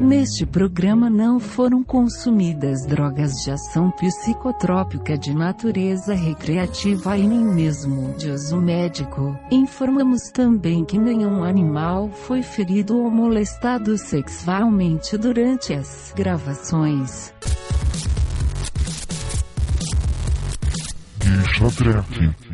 Neste 0.00 0.44
programa 0.44 1.08
não 1.08 1.40
foram 1.40 1.82
consumidas 1.82 2.84
drogas 2.84 3.32
de 3.42 3.50
ação 3.50 3.90
psicotrópica 3.90 5.16
de 5.16 5.34
natureza 5.34 6.14
recreativa 6.14 7.16
e 7.16 7.26
nem 7.26 7.42
mesmo 7.42 8.14
de 8.14 8.30
uso 8.30 8.58
médico. 8.58 9.38
Informamos 9.50 10.30
também 10.30 10.84
que 10.84 10.98
nenhum 10.98 11.42
animal 11.42 12.10
foi 12.10 12.42
ferido 12.42 12.98
ou 12.98 13.10
molestado 13.10 13.96
sexualmente 13.96 15.16
durante 15.16 15.72
as 15.72 16.12
gravações. 16.14 17.32
Guicha 21.18 21.70
Trek. 21.70 22.45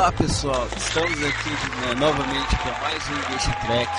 Olá 0.00 0.12
pessoal, 0.12 0.66
estamos 0.78 1.22
aqui 1.22 1.50
né, 1.50 1.94
novamente 1.98 2.56
para 2.56 2.72
mais 2.80 3.02
um 3.10 3.22
Geisha 3.28 3.54
Trek. 3.66 3.92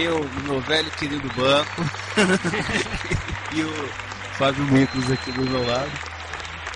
Eu, 0.00 0.20
o 0.20 0.40
meu 0.44 0.60
velho 0.60 0.88
querido 0.92 1.28
banco 1.34 1.82
e 3.52 3.62
o 3.64 3.88
Fábio 4.38 4.62
Micros 4.66 5.10
aqui 5.10 5.32
do 5.32 5.42
meu 5.42 5.66
lado. 5.66 5.90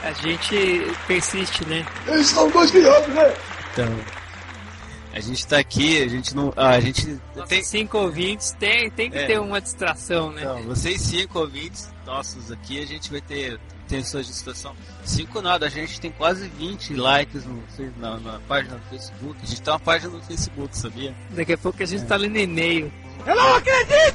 A 0.03 0.11
gente 0.11 0.93
persiste, 1.07 1.65
né? 1.67 1.87
Eles 2.09 2.27
são 2.27 2.51
dois 2.51 2.73
milhões, 2.73 3.07
né? 3.11 3.33
Então, 3.73 3.97
a 5.13 5.21
gente 5.21 5.47
tá 5.47 5.59
aqui, 5.59 6.03
a 6.03 6.09
gente 6.09 6.35
não. 6.35 6.53
Ah, 6.57 6.71
a 6.71 6.81
gente 6.81 7.07
Nossos 7.37 7.49
tem. 7.49 7.63
cinco 7.63 7.99
ouvintes 7.99 8.51
tem, 8.59 8.91
tem 8.91 9.09
que 9.09 9.19
É. 9.19 9.27
ter 9.27 9.39
uma 9.39 9.61
distração, 9.61 10.33
né? 10.33 10.43
Não, 10.45 10.65
vocês 10.65 11.01
cinco 11.01 11.39
ouvintes 11.39 11.89
nossos 12.05 12.51
aqui, 12.51 12.83
a 12.83 12.87
gente 12.87 13.09
vai 13.09 13.21
ter, 13.21 13.61
ter 13.89 14.05
sua 14.05 14.23
distração. 14.23 14.75
Cinco 15.05 15.41
nada, 15.41 15.67
a 15.67 15.69
gente 15.69 16.01
tem 16.01 16.11
quase 16.11 16.49
20 16.49 16.95
likes 16.95 17.45
no, 17.45 17.63
na, 17.99 18.19
na 18.19 18.41
página 18.49 18.77
do 18.77 18.85
Facebook. 18.91 19.39
A 19.43 19.47
gente 19.47 19.63
tem 19.63 19.73
uma 19.73 19.81
página 19.81 20.13
no 20.13 20.23
Facebook, 20.23 20.77
sabia? 20.77 21.15
Daqui 21.31 21.53
a 21.53 21.59
pouco 21.59 21.83
a 21.83 21.87
gente 21.87 22.05
tá 22.05 22.17
lendo 22.17 22.37
e-mail. 22.37 22.93
Eu 23.27 23.35
não 23.35 23.55
acredito! 23.55 24.14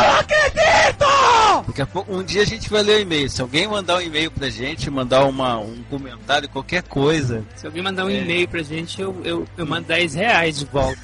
Não 0.00 0.18
acredito! 0.18 1.64
Daqui 1.68 1.82
a 1.82 1.86
pouco, 1.86 2.14
um 2.14 2.22
dia 2.22 2.42
a 2.42 2.44
gente 2.46 2.68
vai 2.70 2.82
ler 2.82 2.98
o 2.98 3.00
e-mail. 3.00 3.28
Se 3.30 3.40
alguém 3.40 3.66
mandar 3.66 3.96
um 3.96 4.00
e-mail 4.00 4.30
pra 4.30 4.48
gente, 4.48 4.90
mandar 4.90 5.24
uma, 5.24 5.58
um 5.58 5.82
comentário, 5.90 6.48
qualquer 6.48 6.82
coisa, 6.82 7.44
Se 7.56 7.66
alguém 7.66 7.82
mandar 7.82 8.04
um 8.06 8.10
É. 8.10 8.20
e-mail 8.20 8.46
pra 8.48 8.62
gente, 8.62 9.00
eu, 9.00 9.16
eu, 9.24 9.46
eu 9.56 9.66
mando 9.66 9.86
10 9.88 10.14
reais 10.14 10.58
de 10.58 10.64
volta. 10.66 10.98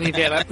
Envelope, 0.00 0.50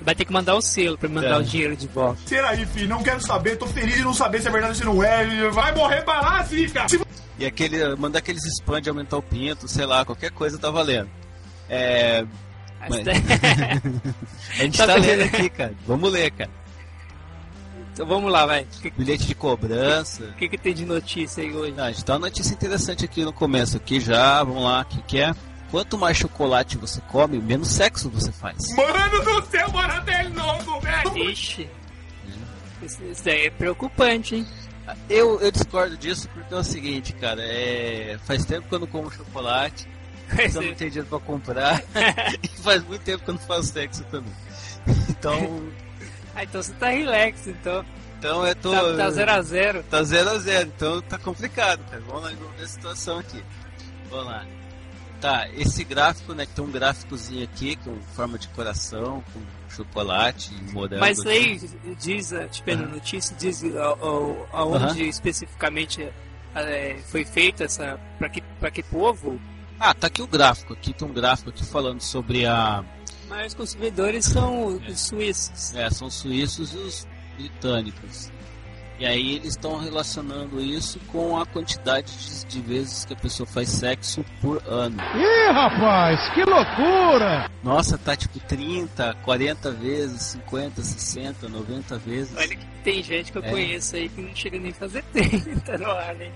Vai 0.00 0.14
ter 0.14 0.24
que 0.24 0.32
mandar 0.32 0.54
o 0.54 0.60
selo 0.62 0.96
pra 0.98 1.08
mandar 1.08 1.30
É. 1.34 1.36
o 1.38 1.42
dinheiro 1.42 1.76
de 1.76 1.86
volta. 1.88 2.20
Peraí, 2.28 2.64
filho, 2.66 2.88
não 2.88 3.02
quero 3.02 3.20
saber, 3.20 3.56
tô 3.56 3.66
feliz 3.66 3.96
de 3.96 4.02
não 4.02 4.14
saber 4.14 4.40
se 4.40 4.48
é 4.48 4.50
verdade 4.50 4.72
ou 4.72 4.78
se 4.78 4.84
não 4.84 5.02
é. 5.02 5.50
Vai 5.50 5.74
morrer 5.74 6.02
pra 6.02 6.20
lá, 6.20 6.42
zica! 6.44 6.88
Se 6.88 7.00
e 7.38 7.46
aquele, 7.46 7.96
mandar 7.96 8.18
aqueles 8.20 8.44
spam 8.44 8.80
de 8.80 8.88
aumentar 8.88 9.16
o 9.16 9.22
pinto, 9.22 9.66
sei 9.66 9.84
lá, 9.86 10.04
qualquer 10.04 10.30
coisa 10.30 10.58
tá 10.58 10.70
valendo. 10.70 11.08
É, 11.68 12.24
Mas- 12.88 13.02
a 14.58 14.62
gente 14.62 14.78
Tá 14.78 14.86
tá, 14.86 14.94
lendo 14.96 15.22
aqui, 15.24 15.48
cara. 15.50 15.74
Vamos 15.86 16.12
ler, 16.12 16.30
cara. 16.30 16.50
Então 17.92 18.06
vamos 18.06 18.32
lá, 18.32 18.46
vai. 18.46 18.62
O 18.62 18.80
que, 18.80 18.90
Bilhete 18.90 19.26
de 19.26 19.34
cobrança. 19.34 20.34
que, 20.38 20.48
que 20.48 20.58
tem 20.58 20.74
de 20.74 20.86
notícia 20.86 21.42
aí 21.42 21.54
hoje? 21.54 21.74
Ah, 21.76 21.84
a 21.84 21.92
gente 21.92 22.04
tá 22.04 22.14
uma 22.14 22.20
notícia 22.20 22.54
interessante 22.54 23.04
aqui 23.04 23.24
no 23.24 23.32
começo 23.32 23.76
aqui 23.76 24.00
já, 24.00 24.42
vamos 24.42 24.64
lá, 24.64 24.80
o 24.80 24.84
que, 24.84 25.02
que 25.02 25.18
é? 25.18 25.34
Quanto 25.70 25.96
mais 25.96 26.16
chocolate 26.16 26.76
você 26.76 27.00
come, 27.02 27.38
menos 27.38 27.68
sexo 27.68 28.10
você 28.10 28.30
faz. 28.30 28.74
Mano 28.76 29.24
do 29.24 29.46
céu, 29.46 29.70
Moratelli 29.70 30.30
novo, 30.30 30.80
velho! 30.80 31.30
Ixi. 31.30 31.68
Isso, 32.82 33.02
isso 33.04 33.24
daí 33.24 33.46
é 33.46 33.50
preocupante, 33.50 34.36
hein? 34.36 34.46
Eu, 35.08 35.40
eu 35.40 35.50
discordo 35.50 35.96
disso 35.96 36.28
porque 36.34 36.52
é 36.52 36.56
o 36.56 36.64
seguinte, 36.64 37.12
cara, 37.12 37.42
é... 37.42 38.18
faz 38.24 38.44
tempo 38.44 38.68
que 38.68 38.74
eu 38.74 38.80
não 38.80 38.86
como 38.86 39.10
chocolate, 39.10 39.88
eu 40.54 40.62
não 40.62 40.74
tenho 40.74 40.90
dinheiro 40.90 41.06
pra 41.06 41.20
comprar, 41.20 41.82
e 42.42 42.48
faz 42.48 42.84
muito 42.84 43.02
tempo 43.02 43.22
que 43.24 43.30
eu 43.30 43.34
não 43.34 43.40
faço 43.40 43.72
sexo 43.72 44.04
também. 44.04 44.32
Então, 45.08 45.62
Ah, 46.34 46.44
então 46.44 46.62
você 46.62 46.72
tá 46.74 46.88
relax, 46.88 47.46
então. 47.46 47.84
então 48.18 48.46
eu 48.46 48.54
tô... 48.56 48.70
Tá 48.96 49.10
0 49.10 49.30
a 49.30 49.42
0 49.42 49.82
Tá 49.84 50.02
0 50.02 50.30
a 50.30 50.38
0 50.38 50.68
então 50.74 51.00
tá 51.02 51.18
complicado, 51.18 51.80
cara. 51.90 52.02
Vamos 52.06 52.22
lá 52.24 52.30
vamos 52.30 52.56
ver 52.56 52.64
a 52.64 52.68
situação 52.68 53.18
aqui. 53.18 53.42
Vamos 54.10 54.26
lá. 54.26 54.46
Tá, 55.20 55.48
esse 55.50 55.84
gráfico, 55.84 56.32
né, 56.34 56.46
que 56.46 56.52
tem 56.52 56.64
um 56.64 56.70
gráficozinho 56.70 57.44
aqui 57.44 57.76
com 57.76 57.94
forma 58.16 58.36
de 58.38 58.48
coração, 58.48 59.22
com 59.32 59.40
chocolate, 59.70 60.52
morango. 60.72 60.98
Mas 61.00 61.24
aí 61.24 61.60
diz, 61.96 62.32
eh, 62.32 62.48
tipo, 62.48 62.74
na 62.74 62.86
notícia, 62.88 63.36
diz 63.38 63.62
a- 63.64 63.96
aonde 64.52 65.08
especificamente 65.08 66.08
eh, 66.56 66.98
foi 67.06 67.24
feita 67.24 67.64
essa. 67.64 68.00
Pra 68.18 68.28
que, 68.28 68.40
pra 68.58 68.70
que 68.70 68.82
povo? 68.82 69.40
Ah, 69.78 69.94
tá 69.94 70.08
aqui 70.08 70.22
o 70.22 70.26
gráfico. 70.26 70.72
Aqui 70.72 70.92
tem 70.92 71.06
um 71.06 71.12
gráfico 71.12 71.50
aqui 71.50 71.64
falando 71.64 72.00
sobre 72.00 72.44
a... 72.44 72.84
Mas 73.32 73.46
os 73.48 73.54
consumidores 73.54 74.26
são 74.26 74.66
os 74.66 75.00
suíços. 75.00 75.74
É, 75.74 75.88
são 75.88 76.08
os 76.08 76.14
suíços 76.14 76.74
e 76.74 76.76
os 76.76 77.06
britânicos. 77.38 78.30
E 78.98 79.06
aí 79.06 79.36
eles 79.36 79.48
estão 79.54 79.78
relacionando 79.80 80.60
isso 80.60 81.00
com 81.10 81.36
a 81.36 81.46
quantidade 81.46 82.12
de, 82.18 82.44
de 82.44 82.60
vezes 82.60 83.04
que 83.06 83.14
a 83.14 83.16
pessoa 83.16 83.46
faz 83.46 83.68
sexo 83.70 84.22
por 84.40 84.62
ano. 84.66 84.96
Ih, 85.16 85.50
rapaz, 85.50 86.20
que 86.34 86.44
loucura! 86.44 87.50
Nossa, 87.64 87.96
tá 87.98 88.14
tipo 88.14 88.38
30, 88.40 89.14
40 89.24 89.70
vezes, 89.72 90.22
50, 90.22 90.82
60, 90.82 91.48
90 91.48 91.98
vezes. 91.98 92.36
Olha 92.36 92.48
que 92.54 92.66
tem 92.84 93.02
gente 93.02 93.32
que 93.32 93.38
eu 93.38 93.44
É. 93.44 93.50
conheço 93.50 93.96
aí 93.96 94.08
que 94.10 94.20
não 94.20 94.36
chega 94.36 94.58
nem 94.60 94.70
a 94.70 94.74
fazer 94.74 95.02
30 95.12 95.78
no 95.78 95.90
ar, 95.90 96.14
né? 96.14 96.30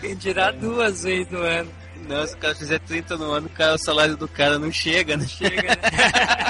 Quem 0.00 0.16
dirá 0.16 0.50
duas 0.52 1.02
vezes 1.02 1.30
no 1.30 1.40
ano. 1.40 1.70
Não, 2.08 2.26
se 2.26 2.34
o 2.34 2.38
cara 2.38 2.54
fizer 2.54 2.78
30 2.80 3.16
no 3.18 3.32
ano, 3.32 3.46
o, 3.46 3.50
cara, 3.50 3.74
o 3.74 3.78
salário 3.78 4.16
do 4.16 4.26
cara 4.26 4.58
não 4.58 4.72
chega, 4.72 5.16
né? 5.16 5.26
Chega, 5.26 5.62
né? 5.62 5.76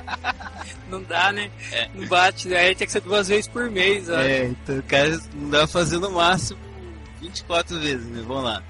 não 0.88 1.02
dá, 1.02 1.32
né? 1.32 1.50
É. 1.72 1.88
Não 1.92 2.06
bate, 2.06 2.54
aí 2.54 2.74
tem 2.76 2.86
que 2.86 2.92
ser 2.92 3.00
duas 3.00 3.26
vezes 3.26 3.48
por 3.48 3.68
mês, 3.68 4.08
ó. 4.08 4.20
É, 4.20 4.46
então 4.46 4.78
o 4.78 4.82
cara 4.84 5.20
não 5.34 5.50
dá 5.50 5.58
pra 5.58 5.66
fazer 5.66 5.98
no 5.98 6.12
máximo 6.12 6.60
24 7.20 7.78
vezes, 7.80 8.06
né? 8.06 8.22
Vamos 8.24 8.44
lá. 8.44 8.62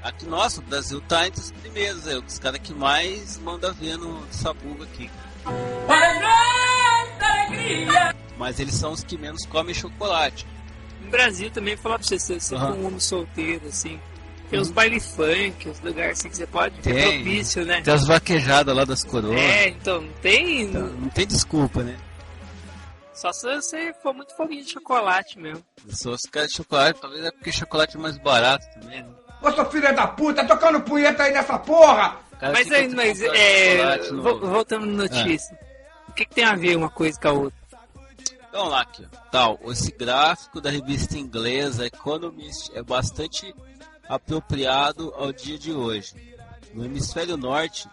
Aqui, 0.00 0.26
nossa, 0.26 0.60
o 0.60 0.64
Brasil 0.64 1.00
tá 1.02 1.26
entre 1.26 1.40
os 1.40 1.50
primeiros, 1.50 2.06
é 2.06 2.16
os 2.16 2.38
caras 2.38 2.60
que 2.60 2.72
mais 2.72 3.36
manda 3.38 3.72
ver 3.72 3.98
no 3.98 4.22
Sabuga 4.30 4.84
aqui. 4.84 5.10
Mas 8.38 8.60
eles 8.60 8.74
são 8.74 8.92
os 8.92 9.02
que 9.02 9.18
menos 9.18 9.44
comem 9.46 9.74
chocolate. 9.74 10.46
No 11.02 11.10
Brasil 11.10 11.50
também, 11.50 11.76
falar 11.76 11.98
pra 11.98 12.06
você, 12.06 12.18
você 12.18 12.38
for 12.38 12.72
um 12.72 12.86
homem 12.86 13.00
solteiro, 13.00 13.66
assim, 13.66 14.00
tem 14.50 14.58
os 14.60 14.70
baile 14.70 14.98
funk, 15.00 15.68
os 15.68 15.80
lugares 15.80 16.18
assim 16.18 16.28
que 16.30 16.36
você 16.36 16.46
pode 16.46 16.74
ter 16.80 16.94
Tem. 16.94 17.22
propício, 17.22 17.64
né? 17.64 17.80
Tem 17.82 17.92
as 17.94 18.06
vaquejadas 18.06 18.74
lá 18.74 18.84
das 18.84 19.04
coroas. 19.04 19.38
É, 19.40 19.68
então, 19.68 20.00
não 20.02 20.12
tem. 20.22 20.62
Então, 20.62 20.86
não 20.86 21.08
tem 21.10 21.26
desculpa, 21.26 21.82
né? 21.82 21.96
Só 23.14 23.32
se 23.32 23.52
você 23.56 23.92
for 24.02 24.14
muito 24.14 24.34
fominho 24.36 24.64
de 24.64 24.70
chocolate 24.70 25.38
mesmo. 25.38 25.64
Sou 25.90 26.12
os 26.12 26.22
caras 26.22 26.50
de 26.50 26.56
chocolate, 26.56 27.00
talvez 27.00 27.24
é 27.24 27.30
porque 27.32 27.50
chocolate 27.50 27.96
é 27.96 28.00
mais 28.00 28.16
barato 28.18 28.64
também, 28.80 29.02
né? 29.02 29.08
Ô, 29.42 29.50
sua 29.50 29.64
filha 29.66 29.92
da 29.92 30.06
puta, 30.06 30.44
tocando 30.46 30.80
punheta 30.80 31.24
aí 31.24 31.32
nessa 31.32 31.58
porra! 31.58 32.16
Cara 32.40 32.52
mas 32.52 32.70
aí, 32.70 32.88
mas 32.94 33.20
é. 33.20 33.96
no- 34.12 34.22
vo- 34.22 34.38
Voltando 34.46 34.86
na 34.86 35.02
notícia. 35.04 35.58
O 36.08 36.12
que, 36.12 36.24
que 36.24 36.34
tem 36.36 36.44
a 36.44 36.54
ver 36.54 36.76
uma 36.76 36.88
coisa 36.88 37.18
com 37.20 37.28
a 37.28 37.32
outra? 37.32 37.58
Então 38.48 38.68
lá 38.68 38.82
aqui, 38.82 39.04
ó. 39.04 39.16
Tal, 39.30 39.58
esse 39.66 39.90
gráfico 39.92 40.60
da 40.60 40.70
revista 40.70 41.18
inglesa 41.18 41.86
Economist 41.86 42.70
é 42.74 42.82
bastante 42.82 43.52
apropriado 44.08 45.12
ao 45.16 45.32
dia 45.32 45.58
de 45.58 45.72
hoje. 45.72 46.14
No 46.72 46.84
hemisfério 46.84 47.36
norte 47.36 47.88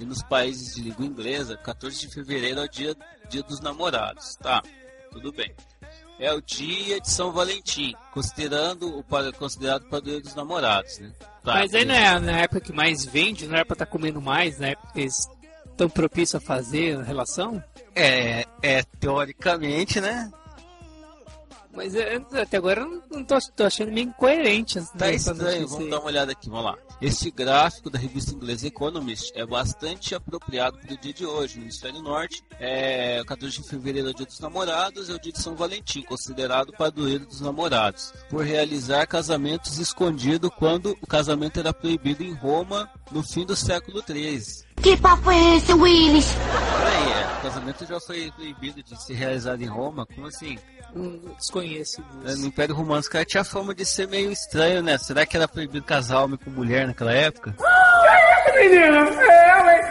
e 0.00 0.04
nos 0.04 0.22
países 0.22 0.74
de 0.74 0.82
língua 0.82 1.06
inglesa, 1.06 1.56
14 1.56 1.98
de 1.98 2.08
fevereiro 2.08 2.60
é 2.60 2.64
o 2.64 2.68
dia, 2.68 2.96
dia 3.28 3.42
dos 3.42 3.60
namorados, 3.60 4.36
tá? 4.36 4.62
Tudo 5.10 5.32
bem. 5.32 5.54
É 6.18 6.32
o 6.32 6.40
dia 6.40 7.00
de 7.00 7.10
São 7.10 7.32
Valentim, 7.32 7.94
considerando 8.12 8.98
o 8.98 9.04
considerado 9.36 9.88
padroeiro 9.88 10.22
dos 10.22 10.34
namorados, 10.34 10.98
né? 10.98 11.12
Tá, 11.42 11.54
mas 11.54 11.74
aí 11.74 11.84
beleza. 11.84 12.20
não 12.20 12.28
é 12.28 12.32
na 12.32 12.38
época 12.40 12.60
que 12.60 12.72
mais 12.72 13.04
vende, 13.04 13.46
não 13.46 13.56
era 13.56 13.66
pra 13.66 13.74
estar 13.74 13.86
comendo 13.86 14.20
mais, 14.20 14.58
na 14.58 14.68
época 14.68 14.92
que 14.92 15.00
eles 15.00 15.28
tão 15.76 15.88
propício 15.88 16.36
a 16.36 16.40
fazer 16.40 16.98
a 16.98 17.02
relação? 17.02 17.62
É, 17.94 18.44
é 18.62 18.82
teoricamente, 19.00 20.00
né? 20.00 20.30
Mas 21.74 21.94
eu, 21.94 22.26
até 22.40 22.56
agora 22.56 22.82
eu 22.82 23.02
não 23.10 23.24
tô, 23.24 23.36
tô 23.56 23.64
achando 23.64 23.92
meio 23.92 24.08
incoerente. 24.08 24.80
Tá 24.96 25.10
estranho, 25.10 25.66
vamos 25.66 25.90
dar 25.90 25.98
uma 25.98 26.06
olhada 26.06 26.32
aqui, 26.32 26.48
vamos 26.48 26.64
lá. 26.64 26.78
Este 27.00 27.30
gráfico 27.30 27.90
da 27.90 27.98
revista 27.98 28.32
inglesa 28.34 28.66
Economist 28.66 29.32
é 29.34 29.44
bastante 29.44 30.14
apropriado 30.14 30.78
para 30.78 30.94
o 30.94 30.98
dia 30.98 31.12
de 31.12 31.26
hoje. 31.26 31.58
No 31.58 31.64
hemisfério 31.64 32.00
norte, 32.00 32.44
é 32.58 33.22
14 33.26 33.60
de 33.60 33.68
fevereiro 33.68 34.08
é 34.08 34.10
o 34.10 34.14
dia 34.14 34.26
dos 34.26 34.40
namorados, 34.40 35.10
é 35.10 35.12
o 35.12 35.20
dia 35.20 35.32
de 35.32 35.42
São 35.42 35.56
Valentim, 35.56 36.02
considerado 36.02 36.72
padroeiro 36.72 37.26
dos 37.26 37.40
namorados, 37.40 38.12
por 38.30 38.44
realizar 38.44 39.06
casamentos 39.06 39.78
escondidos 39.78 40.50
quando 40.58 40.96
o 41.02 41.06
casamento 41.06 41.58
era 41.58 41.72
proibido 41.72 42.22
em 42.22 42.32
Roma 42.32 42.88
no 43.10 43.22
fim 43.22 43.44
do 43.44 43.56
século 43.56 44.02
XIII. 44.02 44.64
Que 44.82 44.96
papo 44.96 45.30
é 45.30 45.56
esse, 45.56 45.72
Willis? 45.72 46.26
Peraí, 46.34 47.12
é, 47.12 47.38
o 47.38 47.42
casamento 47.42 47.86
já 47.86 48.00
foi 48.00 48.30
proibido 48.32 48.82
de 48.82 49.02
ser 49.02 49.14
realizado 49.14 49.62
em 49.62 49.66
Roma? 49.66 50.06
Como 50.06 50.26
assim? 50.26 50.58
Desconheço. 51.38 52.02
É, 52.24 52.34
no 52.36 52.46
Império 52.46 52.74
Romano, 52.74 53.00
os 53.00 53.08
caras 53.08 53.26
tinham 53.26 53.44
fama 53.44 53.74
de 53.74 53.84
ser 53.84 54.06
meio 54.08 54.30
estranho, 54.30 54.82
né? 54.82 54.96
Será 54.98 55.26
que 55.26 55.36
era 55.36 55.48
proibido 55.48 55.84
casar 55.84 56.22
homem 56.24 56.38
com 56.42 56.50
mulher 56.50 56.86
naquela 56.86 57.12
época? 57.12 57.54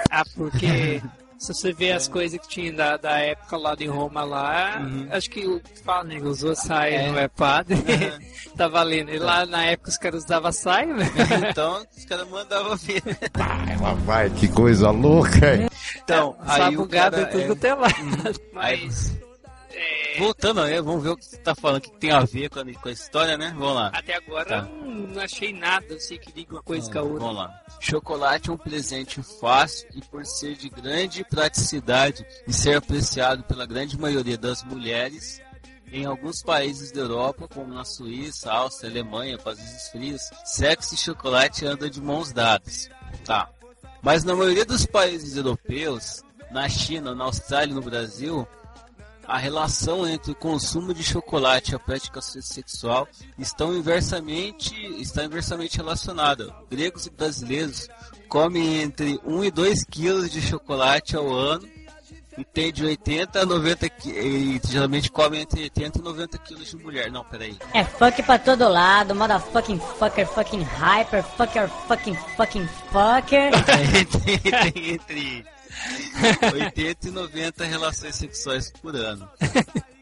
Ah, 0.10 0.24
porque 0.36 1.02
se 1.38 1.54
você 1.54 1.74
vê 1.74 1.92
as 1.92 2.08
coisas 2.08 2.40
que 2.40 2.48
tinha 2.48 2.72
da, 2.72 2.96
da 2.98 3.18
época 3.20 3.58
lá 3.58 3.76
de 3.76 3.86
Roma 3.88 4.24
lá, 4.24 4.80
Uhum. 4.80 5.08
acho 5.12 5.30
que 5.30 5.46
o 5.46 5.60
que 5.60 5.80
fala, 5.84 6.06
né? 6.06 6.18
Usou 6.22 6.56
saia, 6.56 6.96
É. 7.02 7.12
não 7.12 7.20
é 7.20 7.28
padre. 7.28 7.76
Uhum. 7.76 8.54
tá 8.56 8.68
valendo. 8.68 9.10
E 9.12 9.20
lá 9.20 9.46
na 9.46 9.66
época 9.66 9.90
os 9.90 9.98
caras 9.98 10.24
usavam 10.24 10.52
saia, 10.52 10.94
né? 10.94 11.06
então, 11.50 11.86
os 11.98 12.06
caras 12.06 12.28
mandavam 12.30 12.78
ver. 12.78 13.02
Vai, 14.06 14.30
que 14.30 14.48
coisa 14.48 14.90
louca, 14.92 15.56
hein? 15.56 15.68
Então, 16.04 16.36
aí 16.42 16.62
o 16.62 16.64
Sabugado 16.66 17.18
cara... 17.18 17.28
é 17.28 17.32
tudo 17.32 17.44
é- 17.44 17.48
quanto 17.48 17.64
é 17.66 17.74
lado. 17.74 17.94
Aí- 18.56 18.86
Mas. 18.88 19.18
É, 19.74 20.20
Voltando, 20.20 20.64
né? 20.64 20.82
Vamos 20.82 21.04
ver 21.04 21.10
o 21.10 21.18
que 21.18 21.26
você 21.26 21.38
tá 21.38 21.56
falando, 21.56 21.78
o 21.78 21.82
que 21.82 21.92
tem 21.92 22.12
a 22.12 22.22
ver 22.22 22.50
com 22.50 22.60
a, 22.60 22.64
com 22.74 22.90
a 22.90 22.92
história, 22.92 23.38
né? 23.38 23.54
Vamos 23.58 23.76
lá. 23.76 23.92
até 23.94 24.16
agora 24.16 24.46
Tá. 24.46 24.70
eu 24.70 24.86
não, 24.86 24.94
não 25.08 25.22
achei 25.22 25.52
nada 25.54 25.96
assim 25.96 26.18
que 26.18 26.32
liga 26.32 26.54
uma 26.54 26.64
coisa 26.64 26.92
com 26.92 27.00
a 27.00 27.02
outra. 27.02 27.20
Vamos 27.20 27.36
lá. 27.38 27.64
Chocolate 27.80 28.50
é 28.50 28.54
um 28.54 28.58
presente 28.58 29.22
fácil 29.40 29.88
e 29.96 30.02
por 30.02 30.26
ser 30.26 30.56
de 30.56 30.70
grande 30.70 31.24
praticidade 31.24 32.26
e 32.48 32.54
ser 32.54 32.78
apreciado 32.78 33.44
pela 33.44 33.66
grande 33.66 33.98
maioria 34.00 34.38
das 34.38 34.64
mulheres 34.64 35.42
em 35.92 36.06
alguns 36.06 36.42
países 36.42 36.92
da 36.92 37.02
Europa, 37.02 37.48
como 37.48 37.72
na 37.72 37.86
Suíça, 37.86 38.52
Áustria, 38.52 38.90
Alemanha, 38.90 39.38
países 39.38 39.90
frios, 39.90 40.22
sexo 40.44 40.96
e 40.96 40.98
chocolate 40.98 41.66
andam 41.66 41.88
de 41.88 42.02
mãos 42.02 42.32
dadas. 42.32 42.90
Tá. 43.24 43.48
Mas 44.02 44.24
na 44.24 44.36
maioria 44.36 44.66
dos 44.66 44.86
países 44.88 45.38
europeus, 45.38 46.24
na 46.52 46.68
China, 46.68 47.14
na 47.14 47.26
Austrália 47.26 47.72
e 47.72 47.76
no 47.76 47.82
Brasil, 47.82 48.48
a 49.28 49.38
relação 49.38 50.08
entre 50.08 50.32
o 50.32 50.36
consumo 50.36 50.94
de 50.94 51.04
chocolate 51.04 51.72
e 51.72 51.76
a 51.76 51.80
prática 51.80 52.22
sexual 52.22 53.08
estão 53.38 53.74
inversamente, 53.76 54.74
está 55.02 55.24
inversamente 55.24 55.78
relacionada. 55.78 56.54
Gregos 56.70 57.06
e 57.06 57.10
brasileiros 57.10 57.88
comem 58.28 58.82
entre 58.82 59.20
1 59.24 59.44
e 59.44 59.52
2 59.52 59.84
quilos 59.86 60.30
de 60.32 60.42
chocolate 60.42 61.16
ao 61.16 61.32
ano 61.32 61.68
e 62.38 62.44
tem 62.44 62.74
de 62.74 62.84
80 62.84 63.42
a 63.42 63.46
90 63.46 63.88
qui- 63.90 64.10
e 64.10 64.60
geralmente 64.68 65.12
comem 65.12 65.42
entre 65.42 65.62
80 65.64 66.00
e 66.00 66.02
90 66.02 66.38
quilos 66.40 66.68
de 66.72 66.78
mulher. 66.78 67.12
Não, 67.12 67.24
peraí. 67.24 67.56
É 67.74 67.84
fuck 67.84 68.24
pra 68.24 68.40
todo 68.40 68.68
lado, 68.68 69.14
motherfucking 69.14 69.80
fucker, 70.00 70.28
fucking 70.28 70.64
hyper, 70.64 71.24
fucker, 71.24 71.70
fucking, 71.88 72.16
fucking 72.36 72.68
fucker. 72.92 73.52
tem, 73.66 74.72
tem 74.74 74.90
entre 74.96 75.46
80 76.54 77.08
e 77.08 77.12
90 77.12 77.66
relações 77.66 78.16
sexuais 78.16 78.72
por 78.82 78.96
ano. 78.96 79.30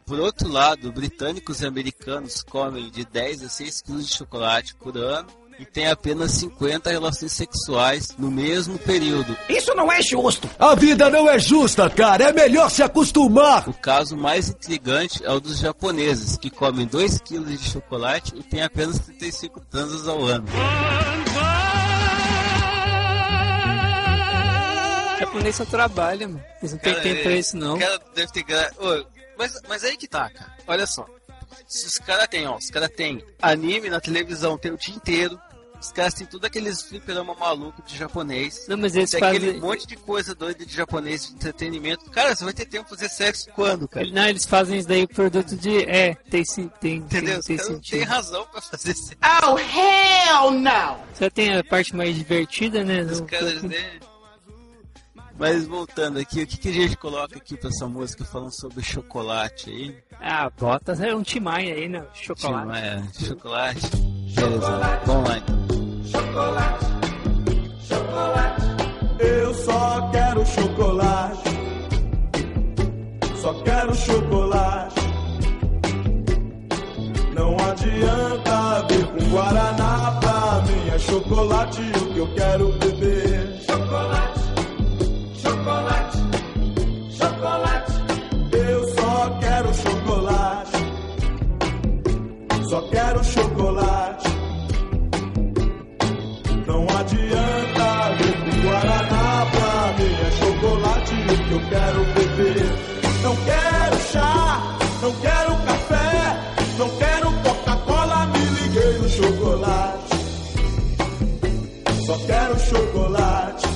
Por 0.05 0.19
outro 0.19 0.49
lado, 0.49 0.91
britânicos 0.91 1.61
e 1.61 1.65
americanos 1.65 2.43
comem 2.43 2.89
de 2.89 3.05
10 3.05 3.43
a 3.43 3.49
6 3.49 3.81
quilos 3.81 4.07
de 4.07 4.13
chocolate 4.13 4.75
por 4.75 4.97
ano 4.97 5.29
e 5.57 5.65
têm 5.65 5.87
apenas 5.87 6.31
50 6.33 6.89
relações 6.89 7.31
sexuais 7.31 8.15
no 8.17 8.31
mesmo 8.31 8.79
período. 8.79 9.37
Isso 9.47 9.73
não 9.75 9.91
é 9.91 10.01
justo. 10.01 10.49
A 10.57 10.73
vida 10.73 11.09
não 11.09 11.29
é 11.29 11.37
justa, 11.37 11.89
cara. 11.89 12.25
É 12.25 12.33
melhor 12.33 12.69
se 12.69 12.81
acostumar. 12.81 13.69
O 13.69 13.73
caso 13.73 14.17
mais 14.17 14.49
intrigante 14.49 15.23
é 15.23 15.31
o 15.31 15.39
dos 15.39 15.59
japoneses, 15.59 16.35
que 16.35 16.49
comem 16.49 16.87
2 16.87 17.19
quilos 17.19 17.61
de 17.61 17.69
chocolate 17.69 18.33
e 18.35 18.43
têm 18.43 18.63
apenas 18.63 18.99
35 18.99 19.61
transas 19.69 20.07
ao 20.07 20.25
ano. 20.25 20.47
O 25.31 25.33
japonês 25.33 25.55
só 25.55 25.65
trabalha, 25.65 26.27
mano. 26.27 26.43
Eles 26.61 26.71
não 26.73 26.79
tem 26.79 26.93
Cara, 26.93 27.03
tempo 27.03 27.23
pra 27.23 27.31
isso, 27.31 27.55
não. 27.57 27.75
O 27.75 27.79
cara 27.79 27.99
deve 28.13 28.31
ter 28.33 28.43
gra... 28.43 28.71
Ô, 28.77 29.05
mas, 29.37 29.59
mas 29.67 29.83
aí 29.83 29.95
que 29.97 30.07
tá, 30.07 30.29
cara. 30.29 30.53
Olha 30.67 30.85
só. 30.85 31.05
Se 31.67 31.85
os 31.87 31.97
caras 31.99 32.27
têm, 32.27 32.45
ó, 32.47 32.57
os 32.57 32.69
caras 32.69 32.89
têm 32.95 33.23
anime 33.41 33.89
na 33.89 33.99
televisão 34.01 34.57
tem 34.57 34.71
o 34.71 34.77
dia 34.77 34.93
inteiro. 34.95 35.39
Os 35.79 35.91
caras 35.91 36.13
têm 36.13 36.27
tudo 36.27 36.45
aqueles 36.45 36.81
fliperama 36.83 37.33
maluco 37.33 37.81
de 37.81 37.97
japonês. 37.97 38.65
Não, 38.67 38.77
mas 38.77 38.95
eles 38.95 39.09
Tem 39.09 39.23
aquele 39.23 39.47
fazem. 39.47 39.61
monte 39.61 39.87
de 39.87 39.95
coisa 39.95 40.35
doida 40.35 40.63
de 40.63 40.75
japonês 40.75 41.25
de 41.25 41.33
entretenimento. 41.33 42.09
Cara, 42.11 42.35
você 42.35 42.43
vai 42.43 42.53
ter 42.53 42.65
tempo 42.65 42.87
pra 42.89 42.97
fazer 42.97 43.09
sexo 43.09 43.49
quando, 43.55 43.87
cara? 43.87 44.05
Não, 44.11 44.27
eles 44.27 44.45
fazem 44.45 44.77
isso 44.77 44.87
daí 44.87 45.07
produto 45.07 45.55
de. 45.55 45.83
É, 45.89 46.13
tem 46.29 46.45
sim, 46.45 46.69
tem, 46.79 46.97
Entendeu? 46.97 47.41
tem, 47.41 47.57
tem 47.57 47.65
sentido. 47.65 48.03
razão 48.03 48.45
pra 48.51 48.61
fazer 48.61 48.93
sexo. 48.95 49.15
Oh, 49.43 49.57
hell 49.57 50.51
no! 50.51 50.99
Só 51.15 51.29
tem 51.31 51.57
a 51.57 51.63
parte 51.63 51.95
mais 51.95 52.15
divertida, 52.15 52.83
né? 52.83 53.01
Os 53.01 53.19
no- 53.21 53.25
caras, 53.25 53.63
né? 53.63 53.99
Mas 55.41 55.65
voltando 55.65 56.19
aqui, 56.19 56.43
o 56.43 56.45
que, 56.45 56.55
que 56.55 56.69
a 56.69 56.71
gente 56.71 56.95
coloca 56.95 57.35
aqui 57.35 57.57
pra 57.57 57.69
essa 57.69 57.87
música 57.87 58.23
falando 58.23 58.51
sobre 58.51 58.83
chocolate 58.83 59.71
aí? 59.71 59.97
Ah, 60.21 60.51
bota 60.51 60.91
é 61.03 61.15
um 61.15 61.23
Timaya 61.23 61.73
aí, 61.73 61.89
né? 61.89 62.05
Chocolate. 62.13 62.77
É, 62.77 63.03
chocolate. 63.25 63.79
Beleza, 64.35 65.01
vamos 65.03 65.27
lá 65.27 65.37
então. 65.39 65.71
Eu 69.17 69.53
só 69.55 70.11
quero 70.11 70.45
chocolate. 70.45 71.49
Só 73.37 73.53
quero 73.63 73.95
chocolate. 73.95 75.01
Não 77.33 77.57
adianta 77.57 78.87
vir 78.87 79.07
com 79.07 79.29
Guaraná 79.31 80.19
pra 80.21 80.61
mim. 80.67 80.89
É 80.93 80.99
chocolate 80.99 81.81
o 81.81 82.13
que 82.13 82.19
eu 82.19 82.35
quero 82.35 82.71
beber. 82.73 83.30
Só 92.71 92.81
quero 92.83 93.21
chocolate. 93.21 94.29
Não 96.65 96.87
adianta 96.99 97.89
com 98.39 98.61
Guaraná 98.61 99.45
pra 99.51 99.93
mim 99.97 100.13
é 100.15 100.31
chocolate 100.39 101.13
o 101.13 101.25
que 101.43 101.51
eu 101.51 101.61
quero 101.67 102.05
beber. 102.13 102.69
Não 103.23 103.35
quero 103.35 103.97
chá, 104.13 104.77
não 105.01 105.11
quero 105.15 105.55
café, 105.65 106.39
não 106.77 106.89
quero 106.91 107.31
Coca-Cola, 107.43 108.27
me 108.27 108.39
liguei 108.39 108.97
no 108.99 109.09
chocolate. 109.09 110.15
Só 112.05 112.17
quero 112.25 112.57
chocolate. 112.57 113.67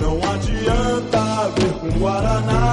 Não 0.00 0.16
adianta 0.32 1.50
vir 1.58 1.72
com 1.74 1.98
Guaraná 1.98 2.63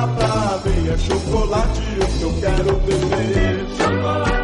é 0.91 0.97
chocolate 0.97 1.81
o 2.01 2.17
que 2.17 2.23
eu 2.23 2.33
quero 2.41 2.75
beber. 2.79 3.65
Chocolate. 3.77 4.40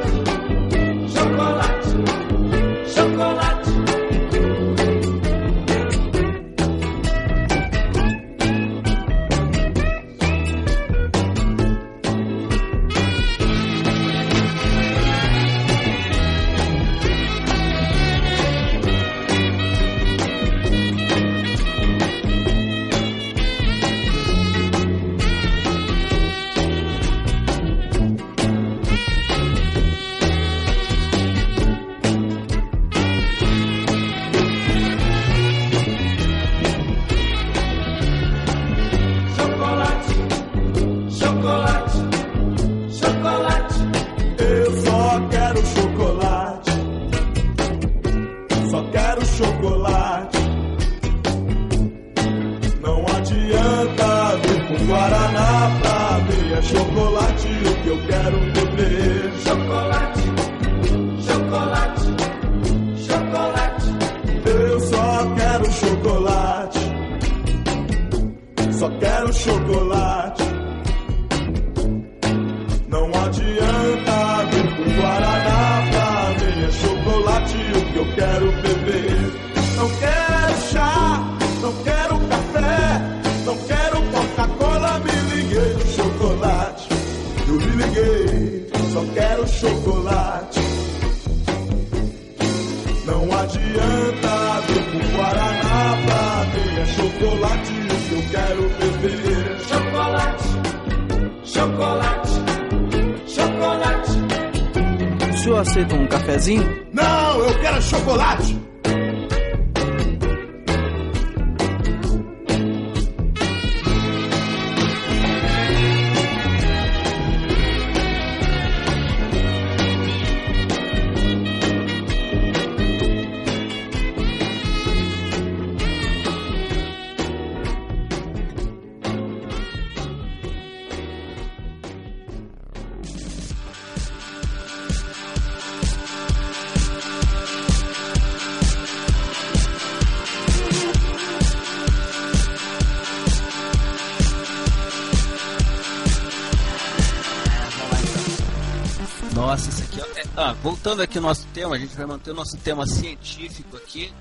Voltando 150.88 151.02
aqui 151.02 151.18
ao 151.18 151.24
nosso 151.24 151.46
tema, 151.48 151.76
a 151.76 151.78
gente 151.78 151.98
vai 151.98 152.06
manter 152.06 152.32
o 152.32 152.34
nosso 152.34 152.56
tema 152.58 152.88
científico 152.88 153.76
aqui. 153.76 154.14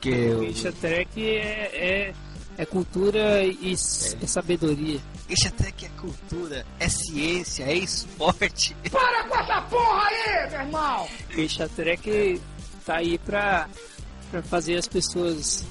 Que 0.00 0.08
eu... 0.08 0.42
Isha 0.44 0.72
Trek 0.72 1.22
é, 1.22 1.42
é, 1.74 2.14
é 2.56 2.64
cultura 2.64 3.44
e, 3.44 3.74
é. 3.74 3.76
sabedoria. 4.26 4.98
Isha 5.28 5.50
Trek 5.50 5.84
é 5.84 5.88
cultura, 6.00 6.64
é 6.78 6.88
ciência, 6.88 7.64
é 7.64 7.74
esporte. 7.74 8.74
Para 8.90 9.24
com 9.24 9.36
essa 9.36 9.60
porra 9.62 10.04
aí, 10.06 10.50
meu 10.50 10.60
irmão! 10.60 11.08
Isha 11.36 11.68
Trek 11.68 12.40
tá 12.86 12.96
aí 12.96 13.18
pra, 13.18 13.68
pra 14.30 14.42
fazer 14.42 14.76
as 14.76 14.88
pessoas 14.88 15.66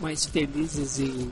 mais 0.00 0.26
felizes 0.26 1.00
e 1.00 1.28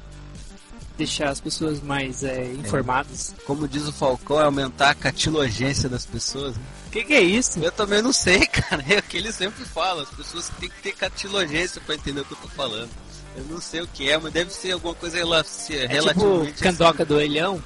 deixar 0.99 1.31
as 1.31 1.41
pessoas 1.41 1.81
mais 1.81 2.25
é, 2.25 2.53
informadas. 2.53 3.35
É. 3.39 3.43
Como 3.45 3.69
diz 3.69 3.87
o 3.87 3.93
Falcão, 3.93 4.41
é 4.41 4.45
aumentar 4.45 4.91
a 4.91 4.95
catilogência 4.95 5.89
das 5.89 6.05
pessoas. 6.05 6.57
O 6.57 6.59
né? 6.59 6.65
que, 6.91 7.05
que, 7.05 7.15
é 7.15 7.21
isso? 7.21 7.61
Eu 7.61 7.71
também 7.71 8.03
não 8.03 8.13
sei, 8.13 8.45
cara. 8.51 8.85
É 8.89 8.99
o 8.99 9.03
que 9.03 9.17
ele 9.17 9.33
sempre 9.33 9.65
fala. 9.65 10.03
As 10.03 10.11
pessoas 10.11 10.51
têm 10.61 10.69
que 10.69 10.83
ter 10.83 10.93
catilogência 10.93 11.81
para 11.81 11.95
entender 11.95 12.21
o 12.21 12.25
que 12.25 12.33
eu 12.33 12.39
tô 12.39 12.49
falando. 12.49 12.91
Eu 13.37 13.45
não 13.45 13.61
sei 13.61 13.81
o 13.81 13.87
que 13.87 14.11
é, 14.11 14.19
mas 14.19 14.33
deve 14.33 14.53
ser 14.53 14.73
alguma 14.73 14.95
coisa 14.95 15.17
é 15.17 15.21
relativamente. 15.21 16.53
Tipo, 16.53 16.63
candoca 16.63 17.05
assim. 17.05 17.13
do 17.13 17.17
olhão? 17.17 17.63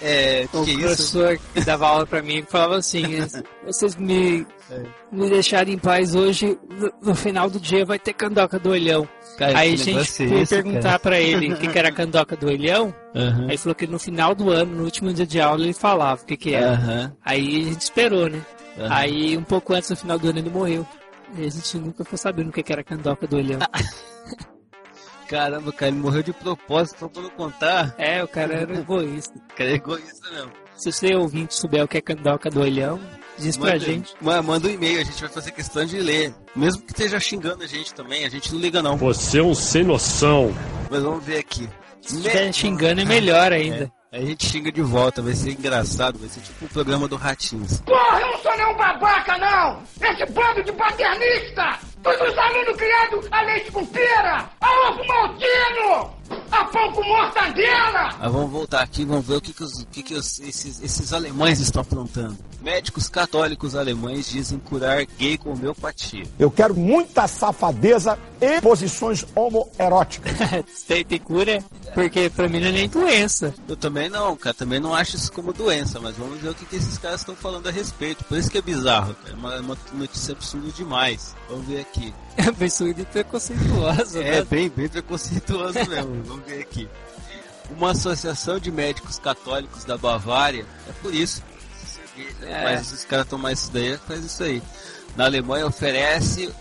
É, 0.00 0.46
o 0.52 0.64
que 0.64 0.78
professor 0.78 1.34
isso? 1.34 1.42
que 1.52 1.60
dava 1.62 1.88
aula 1.88 2.06
pra 2.06 2.22
mim 2.22 2.44
falava 2.48 2.76
assim: 2.76 3.02
vocês 3.66 3.96
me, 3.96 4.46
é. 4.70 4.82
me 5.10 5.28
deixarem 5.28 5.74
em 5.74 5.78
paz 5.78 6.14
hoje, 6.14 6.58
no, 6.68 6.92
no, 7.02 7.14
final 7.14 7.50
do 7.50 7.58
dia 7.58 7.84
vai 7.84 7.98
ter 7.98 8.12
candoca 8.12 8.58
do 8.58 8.70
olhão. 8.70 9.08
Cara, 9.36 9.58
aí 9.58 9.74
a 9.74 9.76
gente 9.76 10.28
foi 10.28 10.46
perguntar 10.46 10.82
cara. 10.82 10.98
pra 10.98 11.20
ele 11.20 11.52
o 11.52 11.56
que, 11.56 11.68
que, 11.68 11.78
era 11.78 11.92
candoca 11.92 12.36
do 12.36 12.46
olhão. 12.46 12.94
Uhum. 13.14 13.48
Aí 13.48 13.56
falou 13.56 13.74
que 13.74 13.86
no 13.86 13.98
final 13.98 14.34
do 14.34 14.50
ano, 14.50 14.76
no 14.76 14.84
último 14.84 15.12
dia 15.12 15.26
de 15.26 15.40
aula, 15.40 15.62
ele 15.62 15.72
falava 15.72 16.22
o 16.22 16.26
que, 16.26 16.36
que 16.36 16.54
era. 16.54 16.72
Uhum. 16.72 17.12
Aí 17.24 17.62
a 17.62 17.64
gente 17.64 17.82
esperou, 17.82 18.28
né? 18.28 18.40
Uhum. 18.76 18.86
Aí 18.90 19.36
um 19.36 19.44
pouco 19.44 19.74
antes 19.74 19.88
do 19.88 19.96
final 19.96 20.18
do 20.18 20.28
ano 20.28 20.38
ele 20.38 20.50
morreu. 20.50 20.86
E 21.36 21.44
a 21.44 21.50
gente 21.50 21.76
nunca 21.76 22.04
ficou 22.04 22.18
sabendo 22.18 22.48
o 22.48 22.52
que, 22.52 22.62
que 22.62 22.72
era 22.72 22.82
candoca 22.82 23.26
do 23.26 23.36
olhão. 23.36 23.58
Caramba, 25.28 25.70
cara, 25.72 25.90
ele 25.90 26.00
morreu 26.00 26.22
de 26.22 26.32
propósito 26.32 27.00
só 27.00 27.08
pra 27.08 27.22
não 27.22 27.30
contar. 27.30 27.94
É, 27.98 28.24
o 28.24 28.28
cara 28.28 28.54
era 28.54 28.72
egoísta. 28.78 29.38
O 29.38 29.54
cara 29.54 29.70
é 29.70 29.74
egoísta 29.74 30.30
mesmo. 30.30 30.52
Se 30.74 30.92
você 30.92 31.14
ouvinte 31.14 31.54
souber 31.54 31.84
o 31.84 31.88
que 31.88 31.98
é 31.98 32.00
candoca 32.00 32.48
do 32.48 32.60
olhão, 32.60 33.00
diz 33.36 33.56
manda, 33.56 33.70
pra 33.70 33.78
gente. 33.78 34.14
Manda, 34.20 34.42
manda 34.42 34.68
um 34.68 34.70
e-mail, 34.70 35.00
a 35.00 35.04
gente 35.04 35.20
vai 35.20 35.28
fazer 35.28 35.50
questão 35.50 35.84
de 35.84 35.98
ler. 35.98 36.32
Mesmo 36.56 36.82
que 36.82 36.92
esteja 36.92 37.20
xingando 37.20 37.64
a 37.64 37.66
gente 37.66 37.92
também, 37.92 38.24
a 38.24 38.28
gente 38.28 38.52
não 38.52 38.60
liga 38.60 38.82
não. 38.82 38.96
Você 38.96 39.40
é 39.40 39.42
um 39.42 39.54
sem 39.54 39.84
noção. 39.84 40.54
Mas 40.90 41.02
vamos 41.02 41.24
ver 41.24 41.38
aqui. 41.38 41.68
Se 42.00 42.16
estiver 42.16 42.52
xingando 42.52 43.00
é 43.00 43.04
melhor 43.04 43.52
ainda. 43.52 43.92
É. 44.10 44.18
A 44.18 44.20
gente 44.24 44.46
xinga 44.46 44.72
de 44.72 44.80
volta, 44.80 45.20
vai 45.20 45.34
ser 45.34 45.50
engraçado, 45.50 46.18
vai 46.18 46.30
ser 46.30 46.40
tipo 46.40 46.64
o 46.64 46.66
um 46.66 46.68
programa 46.68 47.06
do 47.06 47.16
Ratinhos. 47.16 47.82
Porra, 47.82 48.20
eu 48.20 48.26
não 48.28 48.38
sou 48.38 48.56
nenhum 48.56 48.74
babaca, 48.74 49.36
não! 49.36 49.82
Esse 50.00 50.32
bando 50.32 50.64
de 50.64 50.72
paternista! 50.72 51.78
Os 52.08 52.38
alunos 52.38 52.76
criados 52.76 53.28
a 53.30 53.42
leite 53.42 53.70
com 53.70 53.84
pera, 53.84 54.48
a 54.62 54.88
ovo 54.88 55.04
a 56.50 56.64
pão 56.64 56.92
com 56.92 57.02
mortadela! 57.02 58.14
Mas 58.18 58.32
vamos 58.32 58.50
voltar 58.50 58.82
aqui, 58.82 59.04
vamos 59.04 59.26
ver 59.26 59.36
o 59.36 59.40
que, 59.40 59.52
que, 59.52 59.62
os, 59.62 59.86
que, 59.90 60.02
que 60.02 60.14
os, 60.14 60.40
esses, 60.40 60.82
esses 60.82 61.12
alemães 61.12 61.60
estão 61.60 61.82
aprontando. 61.82 62.36
Médicos 62.60 63.08
católicos 63.08 63.74
alemães 63.74 64.28
dizem 64.28 64.58
curar 64.58 65.04
gay 65.18 65.38
com 65.38 65.52
homeopatia. 65.52 66.24
Eu 66.38 66.50
quero 66.50 66.74
muita 66.74 67.26
safadeza 67.28 68.18
e 68.40 68.60
posições 68.60 69.24
homoeróticas. 69.34 70.32
tem, 70.86 71.04
tem 71.04 71.18
cura, 71.18 71.62
porque 71.94 72.28
pra 72.28 72.48
mim 72.48 72.60
não 72.60 72.68
é 72.68 72.72
nem 72.72 72.88
doença. 72.88 73.54
Eu 73.68 73.76
também 73.76 74.08
não, 74.08 74.36
cara. 74.36 74.54
Também 74.54 74.80
não 74.80 74.94
acho 74.94 75.16
isso 75.16 75.32
como 75.32 75.52
doença, 75.52 76.00
mas 76.00 76.16
vamos 76.16 76.40
ver 76.40 76.48
o 76.48 76.54
que, 76.54 76.66
que 76.66 76.76
esses 76.76 76.98
caras 76.98 77.20
estão 77.20 77.36
falando 77.36 77.68
a 77.68 77.72
respeito. 77.72 78.24
Por 78.24 78.36
isso 78.36 78.50
que 78.50 78.58
é 78.58 78.62
bizarro, 78.62 79.14
cara. 79.14 79.34
É 79.34 79.36
uma, 79.36 79.54
é 79.54 79.60
uma 79.60 79.78
notícia 79.92 80.32
absurda 80.32 80.70
demais. 80.72 81.34
Vamos 81.48 81.66
ver 81.66 81.80
aqui. 81.80 82.12
É 82.38 82.48
absurdo 82.48 83.00
e 83.00 83.04
preconceituoso, 83.04 84.18
É, 84.20 84.30
né? 84.36 84.42
bem, 84.44 84.68
bem 84.68 84.88
preconceituoso 84.88 85.74
mesmo. 85.88 86.22
vamos 86.24 86.46
ver 86.46 86.62
aqui. 86.62 86.88
Uma 87.70 87.90
associação 87.90 88.58
de 88.58 88.70
médicos 88.70 89.18
católicos 89.18 89.84
da 89.84 89.98
Bavária, 89.98 90.64
é 90.88 90.92
por 91.02 91.14
isso 91.14 91.42
é. 92.42 92.64
Mas 92.64 92.92
os 92.92 93.04
caras 93.04 93.26
estão 93.26 93.38
mais 93.38 93.60
isso 93.60 93.72
daí, 93.72 93.96
faz 93.98 94.24
isso 94.24 94.42
aí. 94.42 94.62
Na 95.16 95.24
Alemanha 95.24 95.66
oferece, 95.66 96.52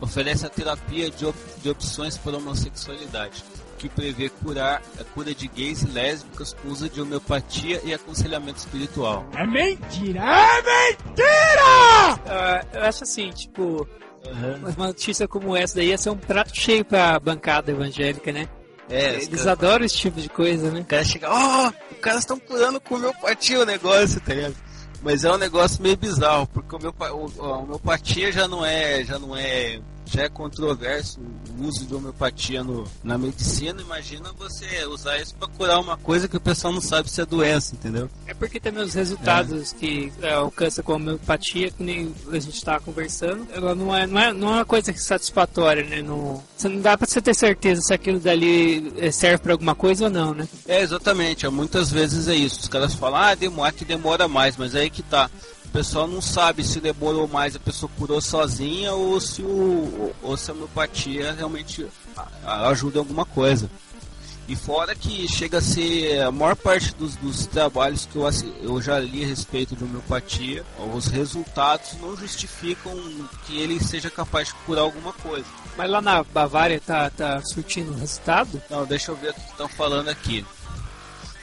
oferece 0.00 0.46
a 0.46 0.48
terapia 0.48 1.10
de, 1.10 1.26
op, 1.26 1.38
de 1.62 1.70
opções 1.70 2.16
por 2.16 2.34
homossexualidade, 2.34 3.44
que 3.78 3.88
prevê 3.88 4.28
curar 4.28 4.82
a 4.98 5.04
cura 5.04 5.34
de 5.34 5.48
gays 5.48 5.82
e 5.82 5.86
lésbicas 5.88 6.52
com 6.54 6.68
uso 6.68 6.88
de 6.88 7.00
homeopatia 7.00 7.80
e 7.84 7.92
aconselhamento 7.92 8.58
espiritual. 8.58 9.26
É 9.34 9.46
mentira! 9.46 10.20
É 10.20 10.62
mentira! 10.62 12.14
Uh, 12.14 12.76
eu 12.76 12.82
acho 12.84 13.04
assim, 13.04 13.30
tipo, 13.30 13.86
uhum. 14.28 14.72
uma 14.76 14.86
notícia 14.88 15.28
como 15.28 15.56
essa 15.56 15.76
daí 15.76 15.88
ia 15.88 15.98
ser 15.98 16.10
um 16.10 16.16
prato 16.16 16.54
cheio 16.54 16.84
pra 16.84 17.18
bancada 17.18 17.70
evangélica, 17.70 18.32
né? 18.32 18.48
É, 18.88 19.14
Eles 19.14 19.28
cara... 19.40 19.52
adoram 19.52 19.84
esse 19.84 19.96
tipo 19.96 20.20
de 20.20 20.28
coisa, 20.28 20.70
né? 20.70 20.80
O 20.80 20.84
cara 20.84 21.04
chega, 21.04 21.28
ó, 21.30 21.66
oh, 21.66 21.94
os 21.94 22.00
caras 22.00 22.20
estão 22.20 22.38
curando 22.38 22.80
com 22.80 22.94
homeopatia 22.94 23.60
o 23.60 23.64
negócio, 23.64 24.20
tá 24.20 24.34
ligado? 24.34 24.56
Mas 25.02 25.24
é 25.24 25.32
um 25.32 25.38
negócio 25.38 25.82
meio 25.82 25.96
bizarro, 25.96 26.46
porque 26.48 26.74
o 26.74 26.78
meu, 26.78 26.94
o, 26.98 27.44
a 27.44 27.58
homeopatia 27.58 28.32
já 28.32 28.48
não 28.48 28.64
é, 28.64 29.04
já 29.04 29.18
não 29.18 29.36
é, 29.36 29.80
já 30.06 30.22
é 30.22 30.28
controverso 30.28 31.20
o 31.58 31.64
uso 31.64 31.84
de 31.84 31.94
homeopatia 31.94 32.62
no, 32.62 32.84
na 33.02 33.18
medicina. 33.18 33.80
Imagina 33.80 34.32
você 34.32 34.84
usar 34.86 35.18
isso 35.18 35.34
para 35.34 35.48
curar 35.48 35.80
uma 35.80 35.96
coisa 35.96 36.28
que 36.28 36.36
o 36.36 36.40
pessoal 36.40 36.72
não 36.72 36.80
sabe 36.80 37.10
se 37.10 37.20
é 37.20 37.26
doença, 37.26 37.74
entendeu? 37.74 38.08
É 38.26 38.34
porque 38.34 38.60
também 38.60 38.84
os 38.84 38.94
resultados 38.94 39.72
é. 39.72 39.76
que 39.76 40.12
é, 40.22 40.32
alcança 40.32 40.82
com 40.82 40.92
a 40.92 40.96
homeopatia, 40.96 41.70
que 41.70 41.82
nem 41.82 42.14
a 42.30 42.38
gente 42.38 42.54
estava 42.54 42.80
conversando, 42.80 43.46
ela 43.52 43.74
não 43.74 43.94
é, 43.94 44.06
não 44.06 44.20
é, 44.20 44.32
não 44.32 44.48
é 44.48 44.54
uma 44.54 44.64
coisa 44.64 44.92
satisfatória, 44.96 45.84
né? 45.84 46.02
No, 46.02 46.42
você 46.56 46.68
não 46.68 46.80
dá 46.80 46.96
para 46.96 47.06
você 47.06 47.20
ter 47.20 47.34
certeza 47.34 47.80
se 47.82 47.92
aquilo 47.92 48.20
dali 48.20 48.92
é, 48.98 49.10
serve 49.10 49.38
para 49.38 49.52
alguma 49.52 49.74
coisa 49.74 50.04
ou 50.04 50.10
não, 50.10 50.34
né? 50.34 50.48
É, 50.66 50.80
exatamente. 50.80 51.46
Muitas 51.48 51.90
vezes 51.90 52.28
é 52.28 52.34
isso. 52.34 52.60
Os 52.60 52.68
caras 52.68 52.94
falam, 52.94 53.20
ah, 53.20 53.34
demora 53.34 53.72
que 53.72 53.84
demora 53.84 54.28
mais, 54.28 54.56
mas 54.56 54.74
aí 54.74 54.88
que 54.88 55.02
tá. 55.02 55.30
O 55.66 55.72
pessoal 55.76 56.06
não 56.06 56.22
sabe 56.22 56.64
se 56.64 56.80
demorou 56.80 57.28
mais, 57.28 57.54
a 57.54 57.58
pessoa 57.60 57.90
curou 57.98 58.20
sozinha 58.20 58.92
ou 58.92 59.20
se, 59.20 59.42
o, 59.42 60.14
ou 60.22 60.36
se 60.36 60.50
a 60.50 60.54
homeopatia 60.54 61.32
realmente 61.32 61.86
ajuda 62.44 62.96
em 62.96 63.00
alguma 63.00 63.24
coisa. 63.26 63.68
E 64.48 64.54
fora 64.54 64.94
que 64.94 65.26
chega 65.26 65.58
a 65.58 65.60
ser 65.60 66.22
a 66.22 66.30
maior 66.30 66.54
parte 66.54 66.94
dos, 66.94 67.16
dos 67.16 67.46
trabalhos 67.46 68.06
que 68.06 68.16
eu, 68.16 68.24
eu 68.62 68.80
já 68.80 68.98
li 68.98 69.24
a 69.24 69.26
respeito 69.26 69.74
de 69.74 69.82
homeopatia, 69.82 70.64
os 70.94 71.08
resultados 71.08 71.94
não 72.00 72.16
justificam 72.16 72.94
que 73.44 73.58
ele 73.58 73.82
seja 73.82 74.08
capaz 74.08 74.48
de 74.48 74.54
curar 74.64 74.82
alguma 74.82 75.12
coisa. 75.12 75.46
Mas 75.76 75.90
lá 75.90 76.00
na 76.00 76.22
Bavária 76.22 76.80
tá, 76.80 77.10
tá 77.10 77.42
surtindo 77.42 77.92
resultado? 77.94 78.62
Não, 78.70 78.86
deixa 78.86 79.10
eu 79.10 79.16
ver 79.16 79.30
o 79.30 79.34
que 79.34 79.40
estão 79.40 79.68
falando 79.68 80.08
aqui. 80.08 80.46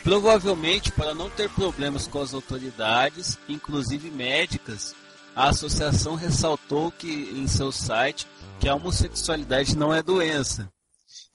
Provavelmente 0.03 0.91
para 0.91 1.13
não 1.13 1.29
ter 1.29 1.49
problemas 1.49 2.07
com 2.07 2.21
as 2.21 2.33
autoridades, 2.33 3.39
inclusive 3.47 4.11
médicas, 4.11 4.93
a 5.35 5.49
associação 5.49 6.15
ressaltou 6.15 6.91
que 6.91 7.07
em 7.07 7.47
seu 7.47 7.71
site 7.71 8.27
que 8.59 8.67
a 8.67 8.75
homossexualidade 8.75 9.77
não 9.77 9.93
é 9.93 10.03
doença 10.03 10.69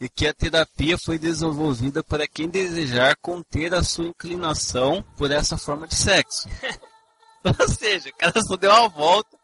e 0.01 0.09
que 0.09 0.27
a 0.27 0.35
terapia 0.35 0.97
foi 0.97 1.19
desenvolvida 1.19 2.05
para 2.05 2.29
quem 2.29 2.49
desejar 2.49 3.17
conter 3.21 3.75
a 3.75 3.83
sua 3.83 4.07
inclinação 4.07 5.05
por 5.17 5.31
essa 5.31 5.57
forma 5.57 5.89
de 5.89 5.95
sexo. 5.95 6.49
Ou 7.45 7.69
seja, 7.69 8.11
o 8.11 8.17
cara 8.17 8.41
só 8.43 8.57
deu 8.57 8.71
uma 8.71 8.89
volta 8.89 9.37